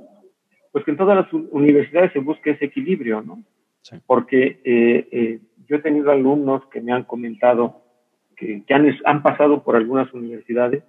pues 0.71 0.85
que 0.85 0.93
en 0.93 0.97
todas 0.97 1.17
las 1.17 1.33
universidades 1.33 2.13
se 2.13 2.21
busque 2.21 2.51
ese 2.51 2.67
equilibrio, 2.67 3.23
¿no? 3.23 3.43
Porque 4.07 4.61
eh, 4.65 5.09
eh, 5.11 5.41
yo 5.69 5.77
he 5.77 5.81
tenido 5.81 6.11
alumnos 6.11 6.67
que 6.67 6.81
me 6.81 6.93
han 6.93 7.05
comentado 7.05 7.83
que, 8.37 8.63
que 8.65 8.75
han, 8.75 9.23
pasado 9.23 9.63
por 9.63 9.77
algunas 9.77 10.13
universidades 10.15 10.83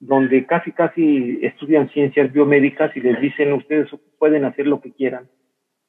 donde 0.00 0.46
casi, 0.46 0.72
casi 0.72 1.38
estudian 1.42 1.88
ciencias 1.90 2.32
biomédicas 2.32 2.96
y 2.96 3.00
les 3.00 3.20
dicen, 3.20 3.52
ustedes 3.52 3.88
pueden 4.18 4.44
hacer 4.44 4.66
lo 4.66 4.80
que 4.80 4.92
quieran 4.92 5.28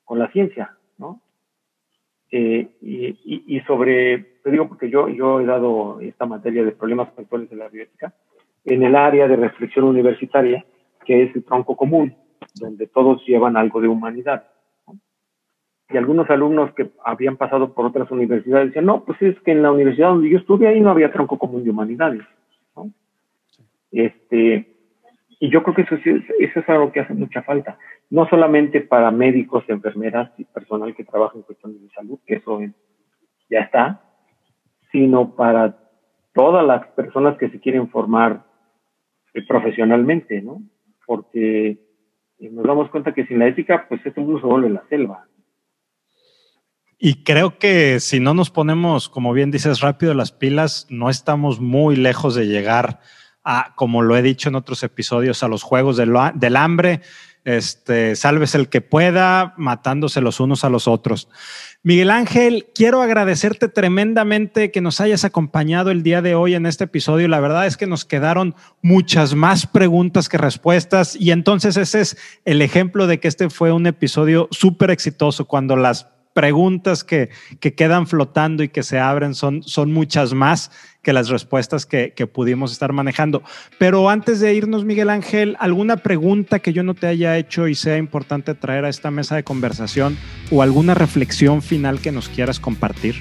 con 0.04 0.20
la 0.20 0.32
ciencia, 0.32 0.78
¿no? 0.98 1.22
Eh, 2.36 2.68
y, 2.82 3.60
sobre, 3.68 4.18
te 4.44 4.50
digo 4.50 4.68
porque 4.68 4.90
yo, 4.90 5.08
yo 5.08 5.40
he 5.40 5.46
dado 5.46 6.00
esta 6.02 6.26
materia 6.26 6.64
de 6.64 6.72
problemas 6.72 7.10
actuales 7.16 7.50
de 7.50 7.56
la 7.56 7.70
bioética 7.70 8.14
en 8.66 8.82
el 8.84 8.96
área 8.96 9.28
de 9.28 9.36
reflexión 9.36 9.86
universitaria, 9.86 10.66
que 11.06 11.24
es 11.24 11.36
el 11.36 11.44
tronco 11.44 11.76
común, 11.76 12.16
donde 12.56 12.88
todos 12.88 13.24
llevan 13.28 13.56
algo 13.56 13.82
de 13.82 13.88
humanidad. 13.88 14.48
Y 15.94 15.98
algunos 15.98 16.30
alumnos 16.30 16.74
que 16.74 16.90
habían 17.06 17.38
pasado 17.38 17.74
por 17.74 17.86
otras 17.86 18.10
universidades 18.10 18.68
decían, 18.68 18.86
no, 18.86 19.04
pues 19.04 19.22
es 19.22 19.40
que 19.42 19.52
en 19.52 19.62
la 19.62 19.72
universidad 19.72 20.10
donde 20.10 20.30
yo 20.30 20.40
estuve 20.40 20.68
ahí 20.68 20.82
no 20.82 20.90
había 20.90 21.12
tronco 21.12 21.38
común 21.38 21.64
de 21.64 21.70
humanidades. 21.70 22.24
Este, 23.92 24.74
y 25.40 25.50
yo 25.52 25.62
creo 25.62 25.76
que 25.76 25.84
eso, 25.84 25.96
eso 25.96 26.60
es 26.60 26.70
algo 26.70 26.92
que 26.92 27.02
hace 27.02 27.14
mucha 27.14 27.44
falta 27.44 27.78
no 28.14 28.28
solamente 28.30 28.80
para 28.82 29.10
médicos, 29.10 29.64
enfermeras 29.68 30.32
y 30.38 30.44
personal 30.44 30.96
que 30.96 31.04
trabaja 31.04 31.36
en 31.36 31.42
cuestiones 31.42 31.82
de 31.82 31.90
salud, 31.90 32.20
que 32.28 32.36
eso 32.36 32.60
ya 33.50 33.62
está, 33.62 34.02
sino 34.92 35.36
para 35.36 35.80
todas 36.32 36.64
las 36.64 36.86
personas 36.90 37.40
que 37.40 37.50
se 37.50 37.60
quieren 37.60 37.90
formar 37.90 38.44
eh, 39.34 39.42
profesionalmente, 39.48 40.44
¿no? 40.44 40.62
Porque 41.08 41.70
eh, 42.38 42.50
nos 42.52 42.64
damos 42.66 42.92
cuenta 42.92 43.16
que 43.16 43.26
sin 43.26 43.40
la 43.40 43.48
ética, 43.48 43.88
pues 43.90 44.06
esto 44.06 44.22
mundo 44.22 44.42
se 44.42 44.46
vuelve 44.46 44.70
la 44.70 44.84
selva. 44.90 45.26
Y 47.06 47.16
creo 47.26 47.60
que 47.60 48.00
si 48.00 48.22
no 48.22 48.34
nos 48.34 48.50
ponemos, 48.50 49.10
como 49.10 49.34
bien 49.34 49.52
dices, 49.52 49.82
rápido 49.82 50.14
las 50.14 50.32
pilas, 50.32 50.88
no 50.90 51.10
estamos 51.10 51.60
muy 51.60 51.98
lejos 51.98 52.34
de 52.34 52.48
llegar 52.48 53.02
a, 53.44 53.74
como 53.76 54.02
lo 54.02 54.16
he 54.16 54.22
dicho 54.22 54.48
en 54.48 54.56
otros 54.56 54.84
episodios, 54.84 55.44
a 55.44 55.50
los 55.50 55.64
juegos 55.64 55.98
del, 55.98 56.14
del 56.36 56.56
hambre 56.56 57.02
este, 57.46 58.16
salves 58.16 58.56
el 58.56 58.70
que 58.70 58.82
pueda, 58.82 59.54
matándose 59.58 60.22
los 60.22 60.40
unos 60.40 60.64
a 60.64 60.70
los 60.70 60.88
otros. 60.88 61.28
Miguel 61.82 62.10
Ángel, 62.10 62.68
quiero 62.74 63.02
agradecerte 63.02 63.68
tremendamente 63.68 64.72
que 64.72 64.80
nos 64.80 65.02
hayas 65.02 65.26
acompañado 65.26 65.92
el 65.92 66.04
día 66.04 66.22
de 66.22 66.36
hoy 66.36 66.56
en 66.56 66.66
este 66.66 66.86
episodio. 66.86 67.28
La 67.28 67.42
verdad 67.42 67.68
es 67.68 67.76
que 67.76 67.88
nos 67.88 68.06
quedaron 68.06 68.56
muchas 68.82 69.36
más 69.36 69.68
preguntas 69.68 70.30
que 70.30 70.38
respuestas 70.38 71.18
y 71.18 71.32
entonces 71.32 71.76
ese 71.76 72.02
es 72.02 72.18
el 72.46 72.62
ejemplo 72.62 73.08
de 73.08 73.20
que 73.20 73.28
este 73.28 73.50
fue 73.50 73.74
un 73.74 73.88
episodio 73.88 74.48
súper 74.52 74.92
exitoso 74.92 75.46
cuando 75.46 75.76
las 75.76 76.08
preguntas 76.34 77.04
que, 77.04 77.30
quedan 77.60 78.08
flotando 78.08 78.64
y 78.64 78.70
que 78.70 78.84
se 78.84 79.00
abren 79.00 79.36
son, 79.36 79.64
son 79.64 79.94
muchas 79.94 80.34
más 80.34 80.72
que 81.02 81.14
las 81.14 81.30
respuestas 81.30 81.86
que, 81.86 82.12
pudimos 82.32 82.72
estar 82.72 82.94
manejando. 82.94 83.44
Pero 83.78 84.10
antes 84.10 84.40
de 84.40 84.54
irnos, 84.54 84.86
Miguel 84.86 85.10
Ángel, 85.10 85.56
¿alguna 85.60 85.98
pregunta 85.98 86.60
que 86.60 86.74
yo 86.74 86.84
no 86.84 86.94
te 86.94 87.08
haya 87.08 87.38
hecho 87.38 87.68
y 87.68 87.76
sea 87.76 87.98
importante 87.98 88.56
traer 88.56 88.86
a 88.86 88.90
esta 88.90 89.12
mesa 89.12 89.36
de 89.36 89.44
conversación 89.44 90.18
o 90.52 90.62
alguna 90.62 90.94
reflexión 90.94 91.62
final 91.62 92.00
que 92.00 92.12
nos 92.12 92.30
quieras 92.30 92.60
compartir? 92.60 93.16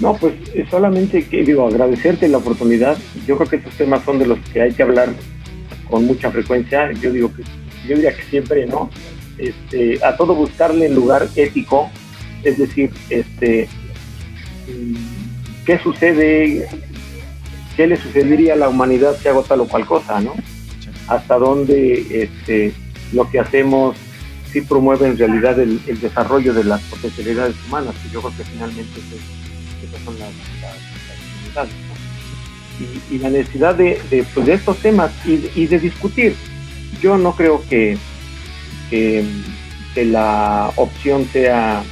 No, 0.00 0.16
pues 0.16 0.34
solamente 0.70 1.24
que 1.28 1.44
digo, 1.44 1.66
agradecerte 1.66 2.28
la 2.28 2.38
oportunidad. 2.38 2.96
Yo 3.26 3.36
creo 3.36 3.48
que 3.48 3.56
estos 3.56 3.74
temas 3.74 4.04
son 4.04 4.18
de 4.18 4.26
los 4.26 4.38
que 4.52 4.60
hay 4.60 4.72
que 4.72 4.82
hablar 4.82 5.10
con 5.88 6.06
mucha 6.06 6.30
frecuencia. 6.30 6.90
Yo 6.92 7.12
digo 7.12 7.32
que, 7.32 7.42
yo 7.86 7.96
diría 7.96 8.14
que 8.14 8.22
siempre, 8.22 8.66
¿no? 8.66 8.90
Este, 9.42 9.98
a 10.04 10.16
todo 10.16 10.36
buscarle 10.36 10.86
el 10.86 10.94
lugar 10.94 11.28
ético, 11.34 11.90
es 12.44 12.58
decir, 12.58 12.92
este, 13.10 13.68
qué 15.66 15.78
sucede, 15.80 16.68
qué 17.76 17.88
le 17.88 17.96
sucedería 17.96 18.52
a 18.52 18.56
la 18.56 18.68
humanidad 18.68 19.16
si 19.20 19.26
hago 19.26 19.42
tal 19.42 19.62
o 19.62 19.66
cual 19.66 19.84
cosa, 19.84 20.20
¿no? 20.20 20.34
Hasta 21.08 21.38
dónde 21.38 22.22
este, 22.22 22.72
lo 23.12 23.28
que 23.28 23.40
hacemos 23.40 23.96
sí 24.52 24.60
promueve 24.60 25.08
en 25.08 25.18
realidad 25.18 25.58
el, 25.58 25.80
desarrollo 26.00 26.54
de 26.54 26.62
las 26.62 26.80
potencialidades 26.82 27.56
humanas, 27.66 27.96
que 28.00 28.10
yo 28.10 28.20
creo 28.20 28.36
que 28.36 28.44
finalmente 28.44 29.00
esas 29.82 30.04
son 30.04 30.20
las, 30.20 30.30
las, 31.56 31.68
y, 33.10 33.18
la 33.18 33.28
necesidad 33.28 33.74
de, 33.74 34.24
pues, 34.34 34.46
estos 34.46 34.78
temas 34.78 35.10
y 35.26 35.66
de 35.66 35.80
discutir. 35.80 36.36
Yo 37.00 37.18
no 37.18 37.34
creo 37.34 37.64
que 37.68 37.98
que, 38.92 39.24
la 40.04 40.72
opción 40.76 41.26
sea 41.26 41.82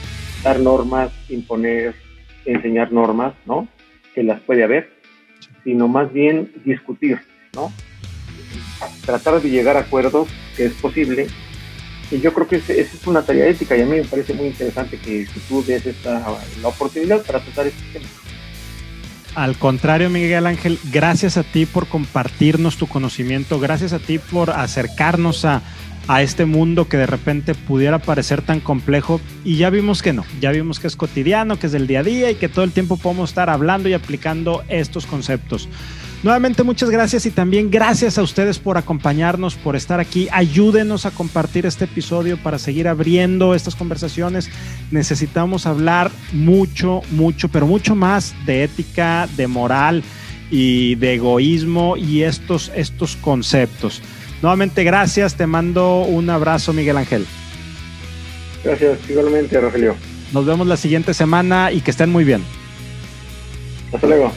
dar 0.43 0.61
normas, 0.61 1.11
imponer, 1.29 1.95
enseñar 2.45 2.93
normas, 2.93 3.35
¿no? 3.47 3.69
Que 4.15 4.23
las 4.23 4.41
puede 4.41 4.65
haber, 4.65 4.91
sino 5.65 5.89
más 5.89 6.13
bien 6.13 6.53
discutir, 6.65 7.19
¿no? 7.55 7.73
Tratar 9.05 9.41
de 9.41 9.51
llegar 9.51 9.77
a 9.77 9.81
acuerdos, 9.81 10.29
que 10.57 10.67
es 10.67 10.73
posible. 10.75 11.27
Y 12.11 12.21
yo 12.21 12.35
creo 12.35 12.49
que 12.49 12.57
esa 12.57 12.73
es 12.73 13.07
una 13.07 13.23
tarea 13.23 13.47
ética 13.47 13.77
y 13.77 13.83
a 13.83 13.87
mí 13.87 13.97
me 13.97 14.05
parece 14.05 14.35
muy 14.35 14.49
interesante 14.49 14.99
que, 14.99 15.27
tú 15.49 15.63
des 15.65 15.87
esta, 15.87 16.39
la 16.61 16.69
oportunidad 16.69 17.25
para 17.25 17.41
tratar 17.41 17.67
este 17.67 17.99
tema. 17.99 18.20
Al 19.35 19.57
contrario, 19.57 20.11
Miguel 20.11 20.47
Ángel, 20.47 20.79
gracias 20.91 21.37
a 21.37 21.45
ti 21.45 21.65
por 21.67 21.87
compartirnos 21.87 22.77
tu 22.77 22.87
conocimiento, 22.87 23.61
gracias 23.61 23.93
a 23.93 24.01
ti 24.01 24.19
por 24.19 24.51
acercarnos 24.51 25.45
a, 25.45 25.63
a 26.09 26.23
este 26.23 26.45
mundo 26.45 26.89
que 26.89 26.97
de 26.97 27.07
repente 27.07 27.55
pudiera 27.55 28.01
parecer 28.01 28.43
tan 28.43 28.59
complejo. 28.59 29.21
Y 29.45 29.57
ya 29.57 29.71
vimos 29.71 30.03
que 30.03 30.13
no, 30.13 30.25
ya 30.41 30.51
vimos 30.51 30.81
que 30.81 30.89
es 30.89 30.97
cotidiano, 30.97 31.59
que 31.59 31.67
es 31.67 31.73
del 31.73 31.87
día 31.87 32.01
a 32.01 32.03
día 32.03 32.31
y 32.31 32.35
que 32.35 32.49
todo 32.49 32.65
el 32.65 32.73
tiempo 32.73 32.97
podemos 32.97 33.31
estar 33.31 33.49
hablando 33.49 33.89
y 33.89 33.93
aplicando 33.93 34.65
estos 34.69 35.07
conceptos. 35.07 35.69
Nuevamente 36.23 36.63
muchas 36.63 36.91
gracias 36.91 37.25
y 37.25 37.31
también 37.31 37.71
gracias 37.71 38.19
a 38.19 38.23
ustedes 38.23 38.59
por 38.59 38.77
acompañarnos, 38.77 39.55
por 39.55 39.75
estar 39.75 40.01
aquí. 40.01 40.29
Ayúdenos 40.33 41.07
a 41.07 41.13
compartir 41.13 41.65
este 41.65 41.87
episodio 41.87 42.37
para 42.37 42.59
seguir 42.59 42.89
abriendo 42.89 43.55
estas 43.55 43.75
conversaciones. 43.75 44.51
Necesitamos 44.91 45.65
hablar 45.65 46.11
mucho, 46.33 47.01
mucho, 47.11 47.49
pero 47.49 47.67
mucho 47.67 47.95
más 47.95 48.35
de 48.45 48.65
ética, 48.65 49.29
de 49.35 49.47
moral 49.47 50.03
y 50.51 50.97
de 50.97 51.15
egoísmo 51.15 51.97
y 51.97 52.23
estos, 52.23 52.71
estos 52.75 53.17
conceptos. 53.17 54.03
Nuevamente, 54.43 54.85
gracias. 54.85 55.37
Te 55.37 55.47
mando 55.47 56.03
un 56.03 56.29
abrazo, 56.29 56.75
Miguel 56.75 56.99
Ángel. 56.99 57.27
Gracias, 58.63 58.99
igualmente, 59.09 59.59
Rogelio. 59.59 59.97
Nos 60.35 60.45
vemos 60.45 60.67
la 60.67 60.77
siguiente 60.77 61.15
semana 61.15 61.73
y 61.73 61.81
que 61.81 61.91
estén 61.91 62.11
muy 62.11 62.25
bien. 62.25 62.43
Hasta 63.93 64.07
luego. 64.07 64.33